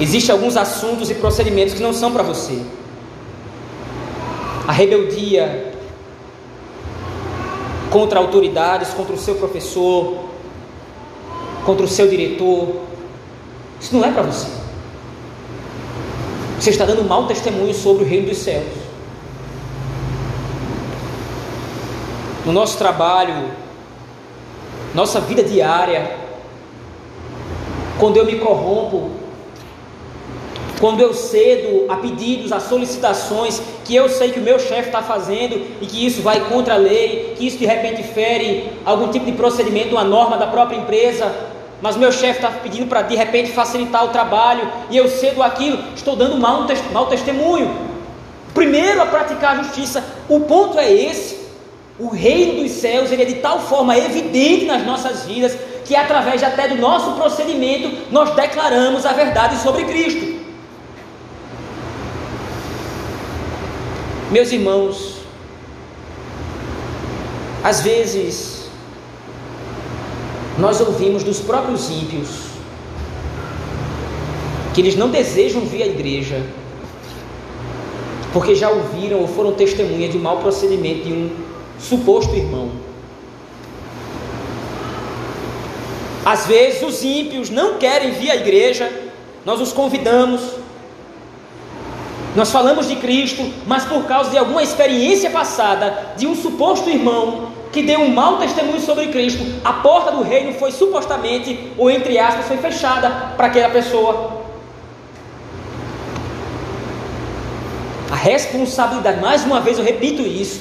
Existem 0.00 0.34
alguns 0.34 0.56
assuntos 0.56 1.10
e 1.10 1.16
procedimentos 1.16 1.74
que 1.74 1.82
não 1.82 1.92
são 1.92 2.10
para 2.10 2.22
você. 2.22 2.62
A 4.66 4.72
rebeldia 4.72 5.74
contra 7.90 8.18
autoridades, 8.18 8.88
contra 8.94 9.14
o 9.14 9.18
seu 9.18 9.34
professor, 9.34 10.30
contra 11.66 11.84
o 11.84 11.88
seu 11.88 12.08
diretor, 12.08 12.74
isso 13.78 13.94
não 13.94 14.02
é 14.02 14.10
para 14.10 14.22
você. 14.22 14.63
Você 16.64 16.70
está 16.70 16.86
dando 16.86 17.04
mau 17.04 17.26
testemunho 17.26 17.74
sobre 17.74 18.04
o 18.04 18.06
reino 18.06 18.28
dos 18.28 18.38
céus. 18.38 18.64
No 22.46 22.54
nosso 22.54 22.78
trabalho, 22.78 23.50
nossa 24.94 25.20
vida 25.20 25.42
diária, 25.42 26.16
quando 27.98 28.16
eu 28.16 28.24
me 28.24 28.36
corrompo, 28.36 29.10
quando 30.80 31.02
eu 31.02 31.12
cedo 31.12 31.84
a 31.86 31.96
pedidos, 31.96 32.50
a 32.50 32.60
solicitações 32.60 33.60
que 33.84 33.94
eu 33.94 34.08
sei 34.08 34.30
que 34.30 34.40
o 34.40 34.42
meu 34.42 34.58
chefe 34.58 34.88
está 34.88 35.02
fazendo 35.02 35.56
e 35.82 35.86
que 35.86 36.06
isso 36.06 36.22
vai 36.22 36.48
contra 36.48 36.76
a 36.76 36.78
lei, 36.78 37.34
que 37.36 37.46
isso 37.46 37.58
de 37.58 37.66
repente 37.66 38.02
fere 38.02 38.72
algum 38.86 39.08
tipo 39.08 39.26
de 39.26 39.32
procedimento, 39.32 39.90
uma 39.90 40.04
norma 40.04 40.38
da 40.38 40.46
própria 40.46 40.78
empresa, 40.78 41.30
mas 41.84 41.98
meu 41.98 42.10
chefe 42.10 42.38
está 42.38 42.50
pedindo 42.50 42.86
para 42.86 43.02
de 43.02 43.14
repente 43.14 43.52
facilitar 43.52 44.06
o 44.06 44.08
trabalho 44.08 44.72
e 44.88 44.96
eu 44.96 45.06
cedo 45.06 45.42
aquilo, 45.42 45.84
estou 45.94 46.16
dando 46.16 46.38
mau, 46.38 46.66
mau 46.92 47.06
testemunho. 47.08 47.76
Primeiro 48.54 49.02
a 49.02 49.04
praticar 49.04 49.58
a 49.58 49.62
justiça, 49.62 50.02
o 50.26 50.40
ponto 50.40 50.78
é 50.78 50.90
esse. 50.90 51.44
O 51.98 52.08
reino 52.08 52.62
dos 52.62 52.72
céus 52.72 53.12
ele 53.12 53.20
é 53.20 53.26
de 53.26 53.34
tal 53.34 53.60
forma 53.60 53.98
evidente 53.98 54.64
nas 54.64 54.82
nossas 54.86 55.26
vidas 55.26 55.58
que 55.84 55.94
através 55.94 56.42
até 56.42 56.68
do 56.68 56.76
nosso 56.76 57.12
procedimento 57.16 58.10
nós 58.10 58.34
declaramos 58.34 59.04
a 59.04 59.12
verdade 59.12 59.58
sobre 59.58 59.84
Cristo. 59.84 60.42
Meus 64.30 64.50
irmãos, 64.50 65.18
às 67.62 67.82
vezes 67.82 68.63
nós 70.58 70.80
ouvimos 70.80 71.22
dos 71.24 71.40
próprios 71.40 71.90
ímpios 71.90 72.28
que 74.72 74.80
eles 74.80 74.96
não 74.96 75.08
desejam 75.08 75.62
vir 75.62 75.82
à 75.82 75.86
igreja 75.86 76.42
porque 78.32 78.54
já 78.54 78.68
ouviram 78.68 79.20
ou 79.20 79.28
foram 79.28 79.52
testemunha 79.52 80.08
de 80.08 80.18
mau 80.18 80.38
procedimento 80.38 81.04
de 81.04 81.12
um 81.12 81.30
suposto 81.78 82.34
irmão. 82.34 82.68
Às 86.24 86.46
vezes 86.46 86.82
os 86.82 87.04
ímpios 87.04 87.48
não 87.48 87.78
querem 87.78 88.10
vir 88.10 88.32
à 88.32 88.36
igreja, 88.36 88.90
nós 89.44 89.60
os 89.60 89.72
convidamos, 89.72 90.40
nós 92.34 92.50
falamos 92.50 92.88
de 92.88 92.96
Cristo, 92.96 93.48
mas 93.66 93.84
por 93.84 94.04
causa 94.04 94.30
de 94.30 94.38
alguma 94.38 94.62
experiência 94.64 95.30
passada 95.30 96.14
de 96.16 96.26
um 96.26 96.34
suposto 96.34 96.90
irmão 96.90 97.52
que 97.74 97.82
deu 97.82 98.00
um 98.00 98.08
mau 98.08 98.38
testemunho 98.38 98.80
sobre 98.80 99.08
Cristo, 99.08 99.44
a 99.64 99.72
porta 99.72 100.12
do 100.12 100.22
reino 100.22 100.52
foi 100.54 100.70
supostamente, 100.70 101.72
ou 101.76 101.90
entre 101.90 102.16
aspas, 102.16 102.46
foi 102.46 102.56
fechada 102.58 103.10
para 103.36 103.48
aquela 103.48 103.68
pessoa. 103.68 104.44
A 108.12 108.14
responsabilidade, 108.14 109.20
mais 109.20 109.44
uma 109.44 109.60
vez 109.60 109.76
eu 109.76 109.84
repito 109.84 110.22
isso, 110.22 110.60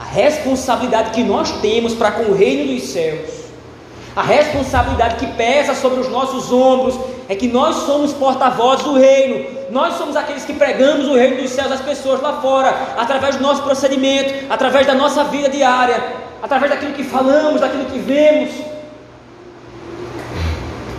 a 0.00 0.04
responsabilidade 0.04 1.10
que 1.10 1.22
nós 1.22 1.52
temos 1.60 1.92
para 1.92 2.12
com 2.12 2.32
o 2.32 2.34
reino 2.34 2.72
dos 2.72 2.84
céus, 2.84 3.28
a 4.16 4.22
responsabilidade 4.22 5.16
que 5.16 5.26
pesa 5.34 5.74
sobre 5.74 6.00
os 6.00 6.08
nossos 6.08 6.50
ombros, 6.50 6.98
é 7.28 7.34
que 7.34 7.46
nós 7.46 7.76
somos 7.84 8.14
porta-vozes 8.14 8.84
do 8.84 8.94
reino, 8.94 9.44
nós 9.70 9.98
somos 9.98 10.16
aqueles 10.16 10.46
que 10.46 10.54
pregamos 10.54 11.08
o 11.08 11.14
reino 11.14 11.42
dos 11.42 11.50
céus 11.50 11.72
às 11.72 11.82
pessoas 11.82 12.22
lá 12.22 12.40
fora, 12.40 12.74
através 12.96 13.36
do 13.36 13.42
nosso 13.42 13.62
procedimento, 13.62 14.46
através 14.48 14.86
da 14.86 14.94
nossa 14.94 15.24
vida 15.24 15.50
diária, 15.50 16.23
através 16.44 16.70
daquilo 16.70 16.92
que 16.92 17.02
falamos, 17.02 17.62
daquilo 17.62 17.86
que 17.86 17.98
vemos. 17.98 18.50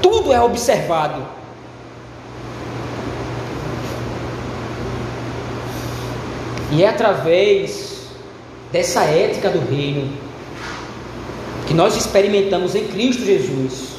Tudo 0.01 0.33
é 0.33 0.41
observado. 0.41 1.23
E 6.71 6.83
é 6.83 6.89
através 6.89 8.07
dessa 8.71 9.03
ética 9.03 9.51
do 9.51 9.59
reino 9.59 10.11
que 11.67 11.75
nós 11.75 11.95
experimentamos 11.95 12.73
em 12.73 12.87
Cristo 12.87 13.23
Jesus, 13.23 13.97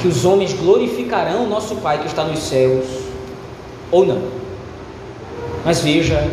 que 0.00 0.08
os 0.08 0.24
homens 0.24 0.54
glorificarão 0.54 1.44
o 1.44 1.48
nosso 1.48 1.76
Pai 1.76 1.98
que 1.98 2.06
está 2.06 2.24
nos 2.24 2.38
céus, 2.38 2.86
ou 3.90 4.06
não. 4.06 4.22
Mas 5.66 5.80
veja, 5.80 6.26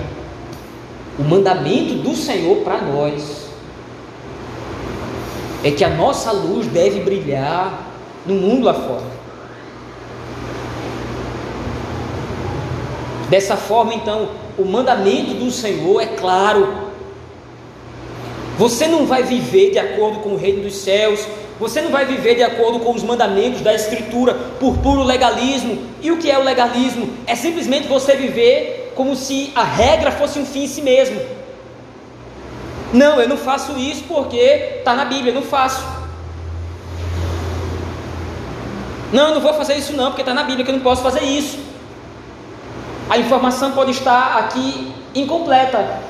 o 1.17 1.23
mandamento 1.23 1.95
do 1.95 2.15
Senhor 2.15 2.57
para 2.57 2.81
nós 2.81 3.43
é 5.63 5.71
que 5.71 5.83
a 5.83 5.89
nossa 5.89 6.31
luz 6.31 6.67
deve 6.67 7.01
brilhar 7.01 7.87
no 8.25 8.35
mundo 8.35 8.65
lá 8.65 8.73
fora. 8.73 9.13
Dessa 13.29 13.55
forma, 13.55 13.93
então, 13.93 14.29
o 14.57 14.65
mandamento 14.65 15.33
do 15.35 15.49
Senhor 15.49 16.01
é 16.01 16.07
claro. 16.07 16.91
Você 18.57 18.87
não 18.87 19.05
vai 19.05 19.23
viver 19.23 19.71
de 19.71 19.79
acordo 19.79 20.19
com 20.19 20.29
o 20.29 20.37
reino 20.37 20.63
dos 20.63 20.75
céus, 20.75 21.25
você 21.59 21.81
não 21.81 21.91
vai 21.91 22.05
viver 22.05 22.35
de 22.35 22.43
acordo 22.43 22.79
com 22.79 22.93
os 22.93 23.01
mandamentos 23.01 23.61
da 23.61 23.73
Escritura 23.73 24.33
por 24.59 24.77
puro 24.77 25.03
legalismo. 25.03 25.77
E 26.01 26.11
o 26.11 26.17
que 26.17 26.29
é 26.29 26.37
o 26.37 26.43
legalismo? 26.43 27.09
É 27.25 27.35
simplesmente 27.35 27.87
você 27.87 28.15
viver 28.15 28.82
como 28.95 29.15
se 29.15 29.51
a 29.55 29.63
regra 29.63 30.11
fosse 30.11 30.39
um 30.39 30.45
fim 30.45 30.63
em 30.63 30.67
si 30.67 30.81
mesmo. 30.81 31.19
Não, 32.93 33.19
eu 33.19 33.27
não 33.27 33.37
faço 33.37 33.77
isso 33.77 34.03
porque 34.07 34.37
está 34.77 34.93
na 34.93 35.05
Bíblia, 35.05 35.31
eu 35.31 35.35
não 35.35 35.43
faço. 35.43 35.83
Não, 39.11 39.29
eu 39.29 39.35
não 39.35 39.41
vou 39.41 39.53
fazer 39.53 39.75
isso 39.75 39.93
não, 39.93 40.07
porque 40.07 40.21
está 40.21 40.33
na 40.33 40.43
Bíblia 40.43 40.65
que 40.65 40.71
eu 40.71 40.75
não 40.75 40.83
posso 40.83 41.01
fazer 41.01 41.23
isso 41.23 41.73
a 43.09 43.17
informação 43.19 43.71
pode 43.71 43.91
estar 43.91 44.37
aqui 44.37 44.91
incompleta. 45.13 46.01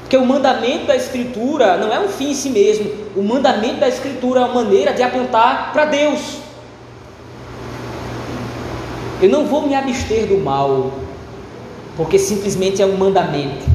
Porque 0.00 0.16
o 0.16 0.24
mandamento 0.24 0.86
da 0.86 0.96
Escritura 0.96 1.76
não 1.76 1.92
é 1.92 2.00
um 2.00 2.08
fim 2.08 2.30
em 2.30 2.34
si 2.34 2.48
mesmo. 2.48 2.90
O 3.14 3.22
mandamento 3.22 3.80
da 3.80 3.88
Escritura 3.88 4.40
é 4.40 4.44
uma 4.44 4.62
maneira 4.62 4.94
de 4.94 5.02
apontar 5.02 5.70
para 5.72 5.84
Deus. 5.84 6.38
Eu 9.20 9.28
não 9.28 9.44
vou 9.44 9.66
me 9.66 9.74
abster 9.74 10.26
do 10.26 10.38
mal, 10.38 10.92
porque 11.98 12.16
simplesmente 12.16 12.80
é 12.80 12.86
um 12.86 12.96
mandamento. 12.96 13.66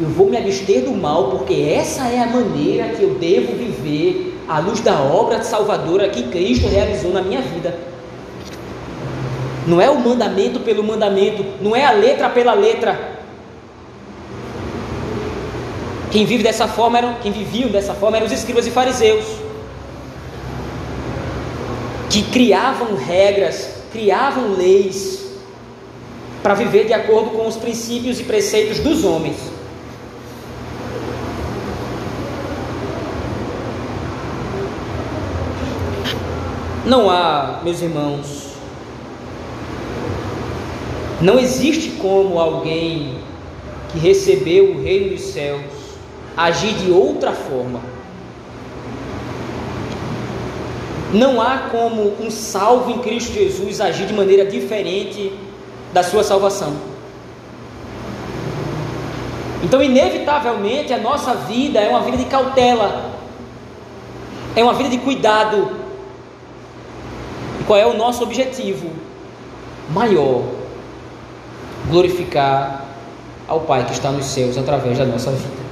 Eu 0.00 0.08
vou 0.08 0.28
me 0.28 0.36
abster 0.36 0.82
do 0.82 0.90
mal, 0.90 1.30
porque 1.30 1.54
essa 1.54 2.08
é 2.08 2.18
a 2.18 2.26
maneira 2.26 2.88
que 2.88 3.02
eu 3.02 3.14
devo 3.14 3.54
viver 3.54 4.36
à 4.48 4.58
luz 4.58 4.80
da 4.80 5.00
obra 5.00 5.42
salvadora 5.44 6.08
que 6.08 6.24
Cristo 6.24 6.66
realizou 6.66 7.12
na 7.12 7.22
minha 7.22 7.40
vida. 7.40 7.78
Não 9.64 9.80
é 9.80 9.88
o 9.88 10.00
mandamento 10.00 10.58
pelo 10.60 10.82
mandamento, 10.82 11.44
não 11.62 11.76
é 11.76 11.84
a 11.84 11.92
letra 11.92 12.28
pela 12.30 12.52
letra. 12.52 13.16
Quem 16.10 16.24
vive 16.24 16.42
dessa 16.42 16.66
forma 16.66 16.98
eram, 16.98 17.14
quem 17.22 17.30
viviam 17.30 17.70
dessa 17.70 17.94
forma 17.94 18.16
eram 18.16 18.26
os 18.26 18.32
escribas 18.32 18.66
e 18.66 18.70
fariseus, 18.72 19.24
que 22.10 22.22
criavam 22.22 22.96
regras, 22.96 23.70
criavam 23.92 24.54
leis 24.56 25.17
para 26.48 26.54
viver 26.54 26.86
de 26.86 26.94
acordo 26.94 27.32
com 27.32 27.46
os 27.46 27.58
princípios 27.58 28.18
e 28.20 28.24
preceitos 28.24 28.78
dos 28.78 29.04
homens. 29.04 29.36
Não 36.86 37.10
há, 37.10 37.60
meus 37.62 37.82
irmãos, 37.82 38.54
não 41.20 41.38
existe 41.38 41.90
como 42.00 42.38
alguém 42.38 43.18
que 43.92 43.98
recebeu 43.98 44.70
o 44.70 44.82
reino 44.82 45.10
dos 45.10 45.24
céus 45.24 45.60
agir 46.34 46.72
de 46.76 46.90
outra 46.90 47.32
forma. 47.32 47.82
Não 51.12 51.42
há 51.42 51.68
como 51.70 52.14
um 52.18 52.30
salvo 52.30 52.90
em 52.90 53.00
Cristo 53.00 53.34
Jesus 53.34 53.82
agir 53.82 54.06
de 54.06 54.14
maneira 54.14 54.46
diferente 54.46 55.30
da 55.92 56.02
sua 56.02 56.22
salvação. 56.22 56.74
Então, 59.62 59.82
inevitavelmente, 59.82 60.92
a 60.92 60.98
nossa 60.98 61.34
vida 61.34 61.80
é 61.80 61.88
uma 61.88 62.00
vida 62.00 62.16
de 62.16 62.24
cautela, 62.26 63.12
é 64.54 64.62
uma 64.62 64.74
vida 64.74 64.88
de 64.88 64.98
cuidado. 64.98 65.70
E 67.60 67.64
qual 67.64 67.78
é 67.78 67.86
o 67.86 67.96
nosso 67.96 68.22
objetivo 68.22 68.90
maior? 69.90 70.44
Glorificar 71.90 72.84
ao 73.48 73.60
Pai 73.60 73.84
que 73.84 73.92
está 73.92 74.10
nos 74.10 74.26
céus 74.26 74.56
através 74.56 74.98
da 74.98 75.06
nossa 75.06 75.30
vida. 75.30 75.68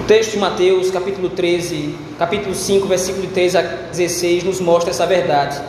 O 0.00 0.04
texto 0.04 0.32
de 0.32 0.38
Mateus, 0.38 0.90
capítulo 0.90 1.28
13, 1.28 1.94
capítulo 2.18 2.54
5, 2.54 2.86
versículo 2.86 3.26
13 3.28 3.58
a 3.58 3.62
16, 3.62 4.44
nos 4.44 4.60
mostra 4.60 4.90
essa 4.90 5.06
verdade. 5.06 5.60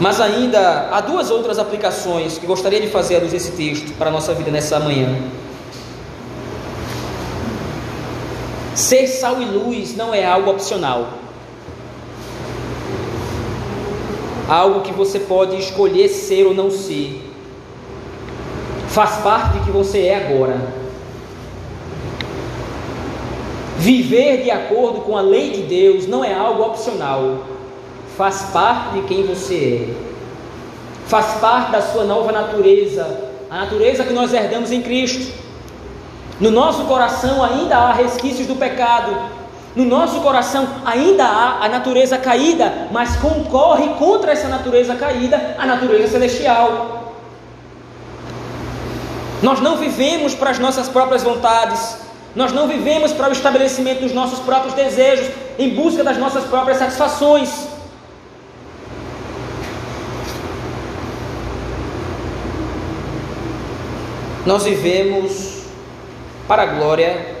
Mas 0.00 0.18
ainda 0.18 0.88
há 0.90 1.02
duas 1.02 1.30
outras 1.30 1.58
aplicações 1.58 2.38
que 2.38 2.46
gostaria 2.46 2.80
de 2.80 2.86
fazer 2.86 3.16
à 3.16 3.18
luz 3.18 3.32
desse 3.32 3.52
texto 3.52 3.92
para 3.98 4.08
a 4.08 4.10
nossa 4.10 4.32
vida 4.32 4.50
nessa 4.50 4.80
manhã. 4.80 5.14
Ser 8.74 9.06
sal 9.06 9.42
e 9.42 9.44
luz 9.44 9.94
não 9.94 10.14
é 10.14 10.24
algo 10.24 10.50
opcional. 10.50 11.06
Algo 14.48 14.80
que 14.80 14.90
você 14.90 15.20
pode 15.20 15.56
escolher 15.56 16.08
ser 16.08 16.46
ou 16.46 16.54
não 16.54 16.70
ser. 16.70 17.22
Faz 18.88 19.16
parte 19.16 19.58
de 19.58 19.66
que 19.66 19.70
você 19.70 20.06
é 20.06 20.16
agora. 20.16 20.58
Viver 23.76 24.44
de 24.44 24.50
acordo 24.50 25.02
com 25.02 25.14
a 25.14 25.20
lei 25.20 25.50
de 25.50 25.62
Deus 25.62 26.06
não 26.06 26.24
é 26.24 26.32
algo 26.32 26.62
opcional 26.62 27.49
faz 28.20 28.42
parte 28.52 28.96
de 28.96 29.02
quem 29.04 29.22
você 29.22 29.88
é, 29.88 31.08
faz 31.08 31.40
parte 31.40 31.72
da 31.72 31.80
sua 31.80 32.04
nova 32.04 32.30
natureza, 32.30 33.18
a 33.50 33.60
natureza 33.60 34.04
que 34.04 34.12
nós 34.12 34.34
herdamos 34.34 34.70
em 34.70 34.82
Cristo. 34.82 35.32
No 36.38 36.50
nosso 36.50 36.84
coração 36.84 37.42
ainda 37.42 37.78
há 37.78 37.92
resquícios 37.94 38.46
do 38.46 38.56
pecado, 38.56 39.16
no 39.74 39.86
nosso 39.86 40.20
coração 40.20 40.68
ainda 40.84 41.24
há 41.24 41.64
a 41.64 41.68
natureza 41.70 42.18
caída, 42.18 42.88
mas 42.92 43.16
concorre 43.16 43.88
contra 43.98 44.32
essa 44.32 44.48
natureza 44.48 44.94
caída 44.96 45.56
a 45.58 45.64
natureza 45.64 46.08
celestial. 46.08 47.14
Nós 49.42 49.60
não 49.60 49.78
vivemos 49.78 50.34
para 50.34 50.50
as 50.50 50.58
nossas 50.58 50.90
próprias 50.90 51.22
vontades, 51.22 51.96
nós 52.36 52.52
não 52.52 52.68
vivemos 52.68 53.14
para 53.14 53.30
o 53.30 53.32
estabelecimento 53.32 54.00
dos 54.00 54.12
nossos 54.12 54.40
próprios 54.40 54.74
desejos, 54.74 55.26
em 55.58 55.70
busca 55.70 56.04
das 56.04 56.18
nossas 56.18 56.44
próprias 56.44 56.76
satisfações. 56.76 57.69
Nós 64.46 64.64
vivemos 64.64 65.60
para 66.48 66.62
a 66.62 66.66
glória 66.66 67.36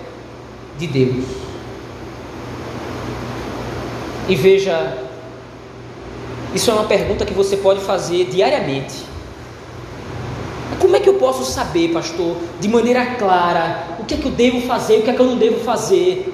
de 0.78 0.86
Deus. 0.86 1.24
E 4.28 4.34
veja, 4.34 4.98
isso 6.54 6.70
é 6.70 6.74
uma 6.74 6.84
pergunta 6.84 7.24
que 7.24 7.32
você 7.32 7.56
pode 7.56 7.80
fazer 7.80 8.26
diariamente. 8.26 8.94
Como 10.78 10.96
é 10.96 11.00
que 11.00 11.08
eu 11.08 11.14
posso 11.14 11.44
saber, 11.44 11.88
pastor, 11.92 12.36
de 12.60 12.68
maneira 12.68 13.04
clara, 13.16 13.96
o 13.98 14.04
que 14.04 14.14
é 14.14 14.16
que 14.16 14.26
eu 14.26 14.32
devo 14.32 14.60
fazer, 14.62 14.98
o 14.98 15.02
que 15.02 15.10
é 15.10 15.12
que 15.12 15.20
eu 15.20 15.26
não 15.26 15.36
devo 15.36 15.60
fazer? 15.64 16.32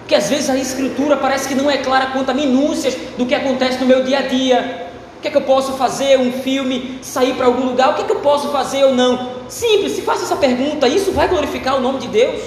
Porque 0.00 0.14
às 0.14 0.28
vezes 0.28 0.48
a 0.48 0.56
escritura 0.56 1.16
parece 1.16 1.48
que 1.48 1.54
não 1.54 1.70
é 1.70 1.78
clara 1.78 2.06
quanto 2.06 2.30
a 2.30 2.34
minúcias 2.34 2.96
do 3.16 3.26
que 3.26 3.34
acontece 3.34 3.78
no 3.78 3.86
meu 3.86 4.02
dia 4.04 4.20
a 4.20 4.22
dia. 4.22 4.88
O 5.18 5.20
que 5.20 5.28
é 5.28 5.30
que 5.30 5.36
eu 5.36 5.42
posso 5.42 5.72
fazer? 5.72 6.18
Um 6.18 6.32
filme, 6.32 6.98
sair 7.02 7.34
para 7.34 7.46
algum 7.46 7.66
lugar? 7.66 7.90
O 7.90 7.94
que 7.94 8.02
é 8.02 8.04
que 8.04 8.12
eu 8.12 8.20
posso 8.20 8.48
fazer 8.48 8.84
ou 8.84 8.94
não? 8.94 9.37
Simples, 9.48 9.92
se 9.92 10.02
faça 10.02 10.24
essa 10.24 10.36
pergunta, 10.36 10.86
isso 10.86 11.12
vai 11.12 11.26
glorificar 11.26 11.76
o 11.76 11.80
nome 11.80 12.00
de 12.00 12.08
Deus? 12.08 12.42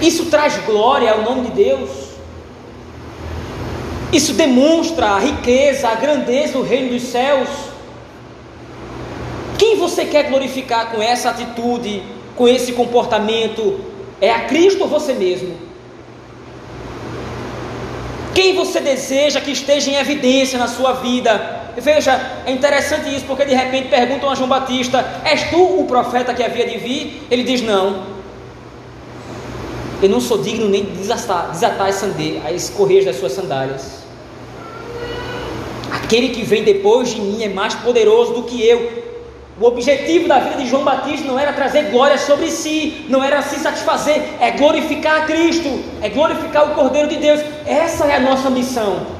Isso 0.00 0.26
traz 0.26 0.56
glória 0.58 1.10
ao 1.10 1.22
nome 1.22 1.48
de 1.48 1.50
Deus? 1.50 1.90
Isso 4.12 4.32
demonstra 4.34 5.06
a 5.06 5.18
riqueza, 5.18 5.88
a 5.88 5.94
grandeza 5.96 6.52
do 6.54 6.62
reino 6.62 6.90
dos 6.90 7.02
céus? 7.02 7.48
Quem 9.58 9.76
você 9.76 10.04
quer 10.04 10.30
glorificar 10.30 10.92
com 10.92 11.02
essa 11.02 11.30
atitude, 11.30 12.02
com 12.36 12.46
esse 12.48 12.72
comportamento? 12.72 13.80
É 14.20 14.30
a 14.30 14.46
Cristo 14.46 14.82
ou 14.82 14.88
você 14.88 15.12
mesmo? 15.14 15.56
Quem 18.34 18.54
você 18.54 18.80
deseja 18.80 19.40
que 19.40 19.50
esteja 19.50 19.90
em 19.90 19.96
evidência 19.96 20.58
na 20.60 20.68
sua 20.68 20.92
vida? 20.92 21.67
Veja, 21.80 22.42
é 22.44 22.50
interessante 22.50 23.14
isso, 23.14 23.24
porque 23.24 23.44
de 23.44 23.54
repente 23.54 23.88
perguntam 23.88 24.30
a 24.30 24.34
João 24.34 24.48
Batista: 24.48 25.04
És 25.24 25.44
tu 25.50 25.80
o 25.80 25.84
profeta 25.84 26.34
que 26.34 26.42
havia 26.42 26.66
de 26.66 26.78
vir? 26.78 27.26
Ele 27.30 27.44
diz: 27.44 27.62
Não. 27.62 28.18
Eu 30.00 30.08
não 30.08 30.20
sou 30.20 30.38
digno 30.38 30.68
nem 30.68 30.84
de 30.84 30.92
desatar, 30.92 31.50
desatar 31.50 31.88
as, 31.88 32.04
as 32.04 32.70
correias 32.70 33.04
das 33.04 33.16
suas 33.16 33.32
sandálias. 33.32 33.98
Aquele 35.90 36.28
que 36.28 36.42
vem 36.42 36.62
depois 36.62 37.14
de 37.14 37.20
mim 37.20 37.42
é 37.42 37.48
mais 37.48 37.74
poderoso 37.74 38.32
do 38.34 38.42
que 38.44 38.64
eu. 38.64 39.08
O 39.60 39.66
objetivo 39.66 40.28
da 40.28 40.38
vida 40.38 40.56
de 40.56 40.68
João 40.68 40.84
Batista 40.84 41.26
não 41.26 41.36
era 41.36 41.52
trazer 41.52 41.90
glória 41.90 42.16
sobre 42.16 42.48
si, 42.48 43.04
não 43.08 43.24
era 43.24 43.42
se 43.42 43.56
satisfazer, 43.56 44.22
é 44.40 44.52
glorificar 44.52 45.22
a 45.22 45.26
Cristo, 45.26 45.68
é 46.00 46.08
glorificar 46.08 46.70
o 46.70 46.74
Cordeiro 46.76 47.08
de 47.08 47.16
Deus. 47.16 47.40
Essa 47.66 48.06
é 48.06 48.14
a 48.14 48.20
nossa 48.20 48.48
missão. 48.50 49.17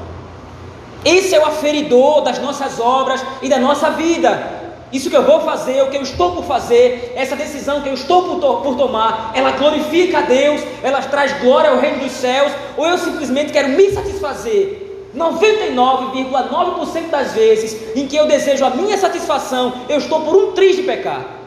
Esse 1.03 1.33
é 1.35 1.39
o 1.39 1.45
aferidor 1.45 2.21
das 2.21 2.39
nossas 2.39 2.79
obras 2.79 3.23
e 3.41 3.49
da 3.49 3.57
nossa 3.57 3.91
vida. 3.91 4.59
Isso 4.91 5.09
que 5.09 5.15
eu 5.15 5.23
vou 5.23 5.41
fazer, 5.41 5.81
o 5.83 5.89
que 5.89 5.97
eu 5.97 6.01
estou 6.01 6.31
por 6.31 6.43
fazer, 6.45 7.13
essa 7.15 7.35
decisão 7.35 7.81
que 7.81 7.89
eu 7.89 7.93
estou 7.93 8.23
por, 8.23 8.39
to 8.39 8.61
por 8.61 8.75
tomar, 8.75 9.31
ela 9.35 9.51
glorifica 9.51 10.17
a 10.17 10.21
Deus, 10.21 10.61
ela 10.81 10.99
traz 11.01 11.31
glória 11.39 11.69
ao 11.69 11.77
reino 11.79 11.99
dos 11.99 12.11
céus, 12.11 12.51
ou 12.75 12.87
eu 12.87 12.97
simplesmente 12.97 13.53
quero 13.53 13.69
me 13.69 13.91
satisfazer 13.91 14.89
99,9% 15.15 17.09
das 17.09 17.33
vezes 17.33 17.95
em 17.95 18.07
que 18.07 18.15
eu 18.15 18.25
desejo 18.27 18.65
a 18.65 18.71
minha 18.71 18.97
satisfação, 18.97 19.73
eu 19.87 19.99
estou 19.99 20.21
por 20.21 20.35
um 20.35 20.53
triz 20.53 20.75
de 20.75 20.81
pecar. 20.83 21.38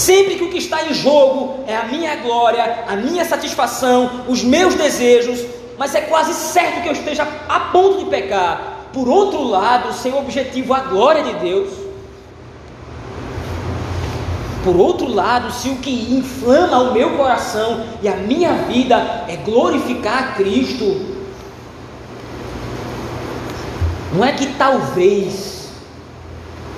Sempre 0.00 0.36
que 0.36 0.44
o 0.44 0.48
que 0.48 0.56
está 0.56 0.86
em 0.86 0.94
jogo 0.94 1.62
é 1.66 1.76
a 1.76 1.84
minha 1.84 2.16
glória, 2.16 2.84
a 2.88 2.96
minha 2.96 3.22
satisfação, 3.22 4.24
os 4.28 4.42
meus 4.42 4.74
desejos, 4.74 5.44
mas 5.76 5.94
é 5.94 6.00
quase 6.00 6.32
certo 6.32 6.80
que 6.80 6.88
eu 6.88 6.92
esteja 6.92 7.28
a 7.46 7.60
ponto 7.60 7.98
de 7.98 8.06
pecar. 8.06 8.88
Por 8.94 9.06
outro 9.06 9.42
lado, 9.42 9.92
sem 9.92 10.14
objetivo 10.14 10.72
a 10.72 10.80
glória 10.80 11.22
de 11.22 11.34
Deus, 11.34 11.68
por 14.64 14.74
outro 14.74 15.06
lado, 15.06 15.52
se 15.52 15.68
o 15.68 15.76
que 15.76 16.14
inflama 16.14 16.78
o 16.78 16.94
meu 16.94 17.18
coração 17.18 17.84
e 18.00 18.08
a 18.08 18.16
minha 18.16 18.54
vida 18.54 19.26
é 19.28 19.36
glorificar 19.36 20.18
a 20.18 20.32
Cristo, 20.32 20.98
não 24.14 24.24
é 24.24 24.32
que 24.32 24.46
talvez 24.54 25.68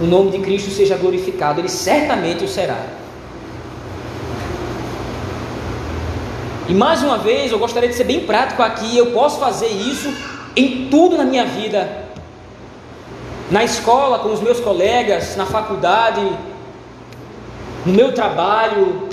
o 0.01 0.07
nome 0.07 0.32
de 0.32 0.40
Cristo 0.40 0.72
seja 0.72 0.97
glorificado, 0.97 1.61
ele 1.61 1.68
certamente 1.68 2.42
o 2.44 2.49
será. 2.49 3.01
E 6.68 6.74
mais 6.74 7.02
uma 7.02 7.18
vez, 7.18 7.50
eu 7.50 7.58
gostaria 7.58 7.88
de 7.88 7.94
ser 7.94 8.04
bem 8.04 8.20
prático 8.20 8.62
aqui, 8.62 8.96
eu 8.96 9.06
posso 9.06 9.38
fazer 9.38 9.68
isso 9.68 10.12
em 10.56 10.88
tudo 10.88 11.16
na 11.16 11.24
minha 11.24 11.44
vida. 11.44 12.04
Na 13.50 13.64
escola, 13.64 14.20
com 14.20 14.32
os 14.32 14.40
meus 14.40 14.60
colegas, 14.60 15.36
na 15.36 15.44
faculdade, 15.44 16.20
no 17.84 17.92
meu 17.92 18.12
trabalho, 18.12 19.08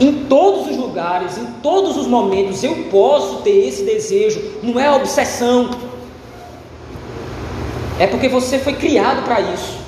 em 0.00 0.24
todos 0.24 0.68
os 0.68 0.76
lugares, 0.76 1.36
em 1.36 1.46
todos 1.62 1.96
os 1.96 2.06
momentos, 2.06 2.62
eu 2.62 2.84
posso 2.90 3.42
ter 3.42 3.66
esse 3.68 3.82
desejo, 3.82 4.40
não 4.62 4.78
é 4.78 4.90
obsessão. 4.90 5.70
É 7.98 8.06
porque 8.06 8.28
você 8.28 8.58
foi 8.58 8.74
criado 8.74 9.24
para 9.24 9.40
isso. 9.40 9.78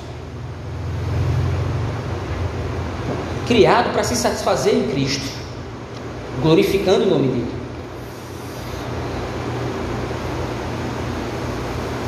Criado 3.47 3.91
para 3.91 4.03
se 4.03 4.15
satisfazer 4.15 4.75
em 4.75 4.87
Cristo, 4.89 5.25
glorificando 6.41 7.05
o 7.05 7.09
nome 7.09 7.27
dele. 7.27 7.57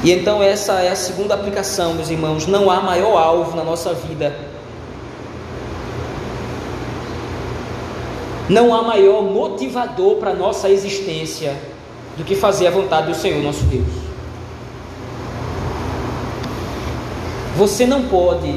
E 0.04 0.12
então 0.12 0.42
essa 0.42 0.82
é 0.82 0.90
a 0.90 0.96
segunda 0.96 1.34
aplicação, 1.34 1.94
meus 1.94 2.10
irmãos. 2.10 2.48
Não 2.48 2.72
há 2.72 2.80
maior 2.82 3.18
alvo 3.18 3.56
na 3.56 3.64
nossa 3.64 3.94
vida. 3.94 4.34
Não 8.48 8.74
há 8.74 8.82
maior 8.82 9.22
motivador 9.22 10.16
para 10.16 10.32
a 10.32 10.34
nossa 10.34 10.70
existência 10.70 11.56
do 12.18 12.24
que 12.24 12.36
fazer 12.36 12.68
a 12.68 12.72
vontade 12.72 13.08
do 13.08 13.16
Senhor 13.16 13.44
nosso 13.44 13.64
Deus. 13.66 14.10
Você 17.58 17.86
não 17.86 18.04
pode, 18.04 18.48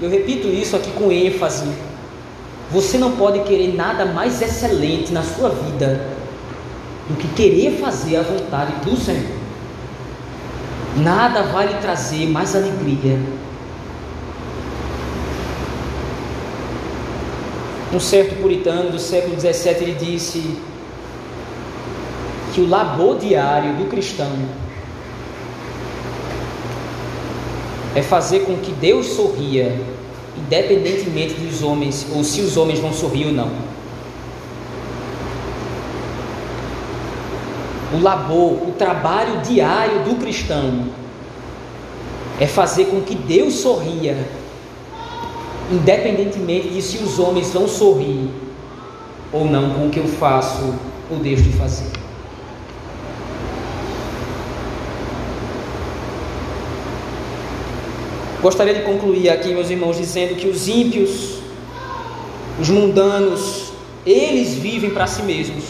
eu 0.00 0.08
repito 0.08 0.46
isso 0.46 0.76
aqui 0.76 0.90
com 0.92 1.10
ênfase, 1.10 1.66
você 2.70 2.98
não 2.98 3.12
pode 3.12 3.40
querer 3.40 3.74
nada 3.74 4.04
mais 4.06 4.40
excelente 4.40 5.12
na 5.12 5.22
sua 5.22 5.50
vida 5.50 6.08
do 7.08 7.16
que 7.16 7.28
querer 7.28 7.78
fazer 7.78 8.16
a 8.16 8.22
vontade 8.22 8.72
do 8.84 8.96
Senhor. 8.96 9.44
Nada 10.96 11.42
vai 11.42 11.66
lhe 11.66 11.74
trazer 11.74 12.26
mais 12.26 12.54
alegria. 12.54 13.18
Um 17.92 18.00
certo 18.00 18.40
puritano 18.40 18.90
do 18.90 18.98
século 18.98 19.38
XVII 19.38 19.70
ele 19.80 19.94
disse 19.94 20.56
que 22.52 22.60
o 22.60 22.68
labor 22.68 23.18
diário 23.18 23.74
do 23.74 23.84
cristão 23.86 24.30
é 27.94 28.02
fazer 28.02 28.40
com 28.40 28.56
que 28.56 28.72
Deus 28.72 29.06
sorria, 29.06 29.76
independentemente 30.38 31.34
dos 31.34 31.62
homens, 31.62 32.06
ou 32.14 32.24
se 32.24 32.40
os 32.40 32.56
homens 32.56 32.78
vão 32.78 32.92
sorrir 32.92 33.26
ou 33.26 33.32
não. 33.32 33.74
o 37.94 38.02
labor, 38.02 38.68
o 38.68 38.72
trabalho 38.76 39.40
diário 39.40 40.00
do 40.00 40.16
cristão 40.16 40.86
é 42.40 42.46
fazer 42.46 42.86
com 42.86 43.00
que 43.00 43.14
Deus 43.14 43.54
sorria, 43.54 44.16
independentemente 45.70 46.68
de 46.68 46.82
se 46.82 46.98
os 46.98 47.18
homens 47.18 47.52
vão 47.52 47.68
sorrir 47.68 48.28
ou 49.32 49.44
não 49.44 49.70
com 49.70 49.86
o 49.86 49.90
que 49.90 50.00
eu 50.00 50.08
faço 50.08 50.74
ou 51.10 51.18
deixo 51.18 51.44
de 51.44 51.52
fazer. 51.52 52.03
Gostaria 58.44 58.74
de 58.74 58.82
concluir 58.82 59.30
aqui, 59.30 59.48
meus 59.48 59.70
irmãos, 59.70 59.96
dizendo 59.96 60.36
que 60.36 60.46
os 60.46 60.68
ímpios, 60.68 61.38
os 62.60 62.68
mundanos, 62.68 63.72
eles 64.06 64.54
vivem 64.54 64.90
para 64.90 65.06
si 65.06 65.22
mesmos 65.22 65.64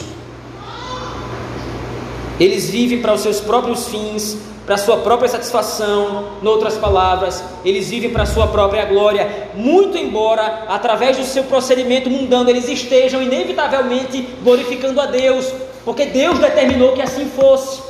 eles 2.39 2.69
vivem 2.69 3.01
para 3.01 3.15
os 3.15 3.21
seus 3.21 3.41
próprios 3.41 3.87
fins, 3.89 4.37
para 4.67 4.75
a 4.75 4.79
sua 4.79 4.97
própria 4.99 5.29
satisfação, 5.29 6.31
em 6.43 6.47
outras 6.47 6.77
palavras, 6.77 7.45
eles 7.65 7.91
vivem 7.91 8.11
para 8.11 8.23
a 8.23 8.27
sua 8.27 8.49
própria 8.49 8.85
glória, 8.87 9.51
muito 9.55 9.97
embora 9.97 10.65
através 10.69 11.17
do 11.17 11.25
seu 11.25 11.45
procedimento 11.45 12.11
mundano 12.11 12.49
eles 12.49 12.69
estejam 12.69 13.23
inevitavelmente 13.23 14.27
glorificando 14.43 15.01
a 15.01 15.07
Deus, 15.07 15.53
porque 15.85 16.07
Deus 16.07 16.39
determinou 16.39 16.93
que 16.93 17.03
assim 17.03 17.27
fosse. 17.37 17.84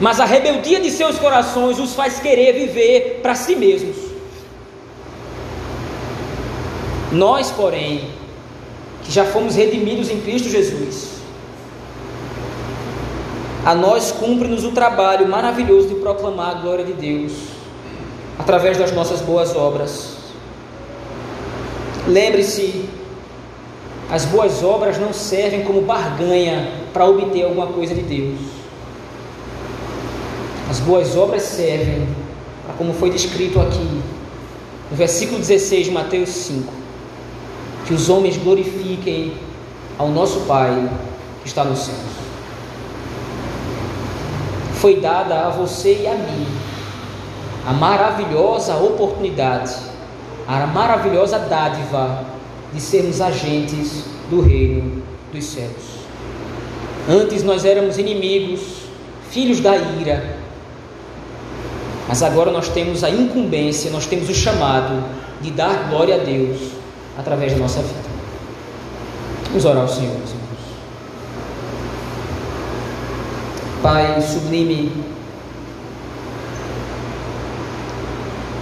Mas 0.00 0.20
a 0.20 0.24
rebeldia 0.24 0.80
de 0.80 0.90
seus 0.90 1.18
corações 1.18 1.78
os 1.78 1.94
faz 1.94 2.20
querer 2.20 2.52
viver 2.52 3.20
para 3.20 3.34
si 3.34 3.56
mesmos. 3.56 3.96
Nós, 7.10 7.50
porém, 7.50 8.08
que 9.02 9.10
já 9.10 9.24
fomos 9.24 9.54
redimidos 9.56 10.10
em 10.10 10.20
Cristo 10.20 10.48
Jesus, 10.48 11.18
a 13.64 13.74
nós 13.74 14.12
cumpre-nos 14.12 14.64
o 14.64 14.72
trabalho 14.72 15.26
maravilhoso 15.26 15.88
de 15.88 15.94
proclamar 15.96 16.56
a 16.56 16.60
glória 16.60 16.84
de 16.84 16.92
Deus 16.92 17.32
através 18.38 18.78
das 18.78 18.92
nossas 18.92 19.20
boas 19.20 19.54
obras. 19.56 20.16
Lembre-se, 22.06 22.88
as 24.10 24.24
boas 24.24 24.62
obras 24.62 24.96
não 24.98 25.12
servem 25.12 25.64
como 25.64 25.82
barganha 25.82 26.72
para 26.92 27.04
obter 27.04 27.44
alguma 27.44 27.66
coisa 27.66 27.94
de 27.94 28.02
Deus. 28.02 28.57
As 30.68 30.80
boas 30.80 31.16
obras 31.16 31.42
servem 31.42 32.06
para, 32.64 32.74
como 32.74 32.92
foi 32.92 33.10
descrito 33.10 33.60
aqui, 33.60 34.02
no 34.90 34.96
versículo 34.96 35.38
16 35.38 35.86
de 35.86 35.92
Mateus 35.92 36.28
5, 36.30 36.72
que 37.86 37.94
os 37.94 38.08
homens 38.08 38.36
glorifiquem 38.36 39.34
ao 39.98 40.08
nosso 40.08 40.40
Pai 40.40 40.88
que 41.42 41.48
está 41.48 41.64
no 41.64 41.76
céu 41.76 41.94
foi 44.78 45.00
dada 45.00 45.46
a 45.46 45.50
você 45.50 46.02
e 46.02 46.06
a 46.06 46.14
mim 46.14 46.46
a 47.66 47.72
maravilhosa 47.72 48.76
oportunidade, 48.76 49.74
a 50.46 50.66
maravilhosa 50.66 51.38
dádiva 51.38 52.24
de 52.72 52.80
sermos 52.80 53.20
agentes 53.20 54.04
do 54.30 54.40
reino 54.40 55.02
dos 55.30 55.44
céus. 55.44 55.98
Antes 57.06 57.42
nós 57.42 57.66
éramos 57.66 57.98
inimigos, 57.98 58.60
filhos 59.30 59.60
da 59.60 59.76
ira, 59.76 60.37
mas 62.08 62.22
agora 62.22 62.50
nós 62.50 62.68
temos 62.68 63.04
a 63.04 63.10
incumbência, 63.10 63.90
nós 63.90 64.06
temos 64.06 64.30
o 64.30 64.34
chamado 64.34 65.04
de 65.42 65.50
dar 65.50 65.90
glória 65.90 66.14
a 66.14 66.18
Deus 66.18 66.58
através 67.18 67.52
da 67.52 67.58
nossa 67.58 67.82
vida. 67.82 68.08
Vamos 69.48 69.64
orar 69.66 69.82
ao 69.82 69.88
Senhor. 69.88 70.16
Pai 73.82 74.20
sublime, 74.22 74.90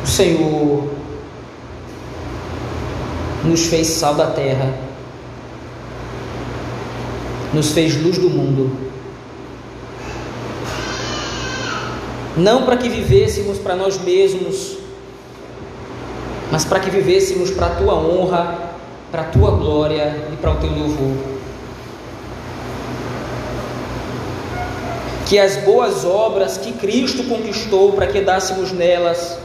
o 0.03 0.07
Senhor 0.07 0.91
nos 3.45 3.67
fez 3.67 3.87
sal 3.87 4.15
da 4.15 4.27
terra, 4.27 4.75
nos 7.55 7.73
fez 7.73 7.97
luz 8.03 8.19
do 8.19 8.29
mundo, 8.29 8.86
não 12.37 12.65
para 12.65 12.77
que 12.77 12.89
vivêssemos 12.89 13.59
para 13.59 13.75
nós 13.75 13.99
mesmos, 13.99 14.77
mas 16.51 16.65
para 16.65 16.81
que 16.81 16.91
vivêssemos 16.91 17.51
para 17.51 17.67
a 17.67 17.75
tua 17.77 17.95
honra, 17.95 18.73
para 19.11 19.23
a 19.23 19.27
tua 19.27 19.53
glória 19.53 20.29
e 20.33 20.37
para 20.37 20.53
o 20.53 20.57
teu 20.57 20.71
louvor. 20.71 21.37
que 25.27 25.41
as 25.41 25.57
boas 25.57 26.05
obras 26.05 26.57
que 26.57 26.73
Cristo 26.73 27.25
conquistou 27.25 27.93
para 27.93 28.07
que 28.07 28.21
dássemos 28.21 28.71
nelas 28.71 29.37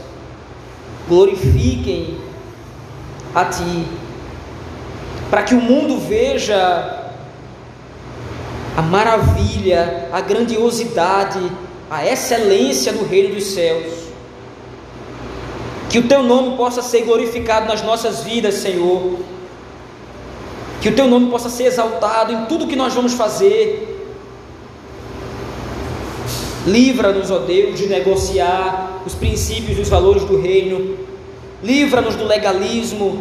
glorifiquem 1.08 2.16
a 3.34 3.44
Ti, 3.46 3.86
para 5.28 5.42
que 5.42 5.54
o 5.54 5.60
mundo 5.60 5.98
veja 5.98 7.10
a 8.76 8.82
maravilha, 8.82 10.08
a 10.12 10.20
grandiosidade, 10.20 11.40
a 11.92 12.06
excelência 12.06 12.92
do 12.92 13.04
reino 13.04 13.34
dos 13.34 13.44
céus. 13.44 13.92
Que 15.90 15.98
o 15.98 16.08
Teu 16.08 16.22
nome 16.22 16.56
possa 16.56 16.82
ser 16.82 17.02
glorificado 17.02 17.66
nas 17.66 17.82
nossas 17.82 18.22
vidas, 18.24 18.54
Senhor. 18.54 19.18
Que 20.80 20.88
o 20.88 20.94
Teu 20.94 21.06
nome 21.06 21.30
possa 21.30 21.48
ser 21.48 21.64
exaltado 21.64 22.32
em 22.32 22.46
tudo 22.46 22.66
que 22.66 22.76
nós 22.76 22.94
vamos 22.94 23.12
fazer 23.12 23.92
Livra-nos, 26.66 27.30
ó 27.30 27.38
Deus, 27.38 27.78
de 27.78 27.88
negociar 27.88 29.02
os 29.04 29.14
princípios 29.14 29.78
e 29.78 29.80
os 29.80 29.88
valores 29.88 30.24
do 30.24 30.40
reino. 30.40 30.96
Livra-nos 31.62 32.14
do 32.14 32.24
legalismo. 32.24 33.20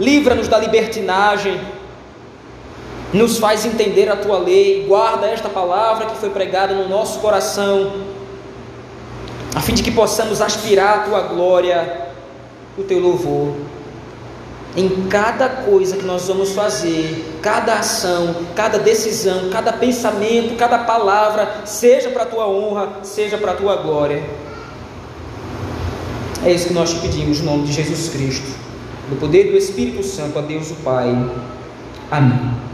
Livra-nos 0.00 0.48
da 0.48 0.58
libertinagem. 0.58 1.60
Nos 3.14 3.38
faz 3.38 3.64
entender 3.64 4.10
a 4.10 4.16
tua 4.16 4.38
lei. 4.38 4.84
Guarda 4.86 5.26
esta 5.26 5.48
palavra 5.48 6.06
que 6.06 6.16
foi 6.16 6.30
pregada 6.30 6.74
no 6.74 6.88
nosso 6.88 7.20
coração, 7.20 7.92
a 9.54 9.60
fim 9.60 9.72
de 9.72 9.82
que 9.82 9.90
possamos 9.90 10.42
aspirar 10.42 10.98
a 10.98 11.02
tua 11.02 11.20
glória, 11.20 12.08
o 12.76 12.82
teu 12.82 12.98
louvor 12.98 13.54
em 14.76 15.06
cada 15.08 15.48
coisa 15.48 15.96
que 15.96 16.04
nós 16.04 16.26
vamos 16.26 16.52
fazer, 16.52 17.38
cada 17.40 17.78
ação, 17.78 18.34
cada 18.56 18.78
decisão, 18.78 19.48
cada 19.50 19.72
pensamento, 19.72 20.56
cada 20.56 20.78
palavra, 20.78 21.62
seja 21.64 22.10
para 22.10 22.24
a 22.24 22.26
tua 22.26 22.48
honra, 22.48 22.88
seja 23.02 23.38
para 23.38 23.52
a 23.52 23.54
tua 23.54 23.76
glória. 23.76 24.22
É 26.44 26.52
isso 26.52 26.68
que 26.68 26.74
nós 26.74 26.90
te 26.90 26.98
pedimos, 26.98 27.40
no 27.40 27.52
nome 27.52 27.66
de 27.68 27.72
Jesus 27.72 28.08
Cristo, 28.08 28.50
no 29.08 29.16
poder 29.16 29.52
do 29.52 29.56
Espírito 29.56 30.02
Santo, 30.02 30.38
a 30.38 30.42
Deus 30.42 30.70
o 30.72 30.74
Pai. 30.76 31.08
Amém. 32.10 32.73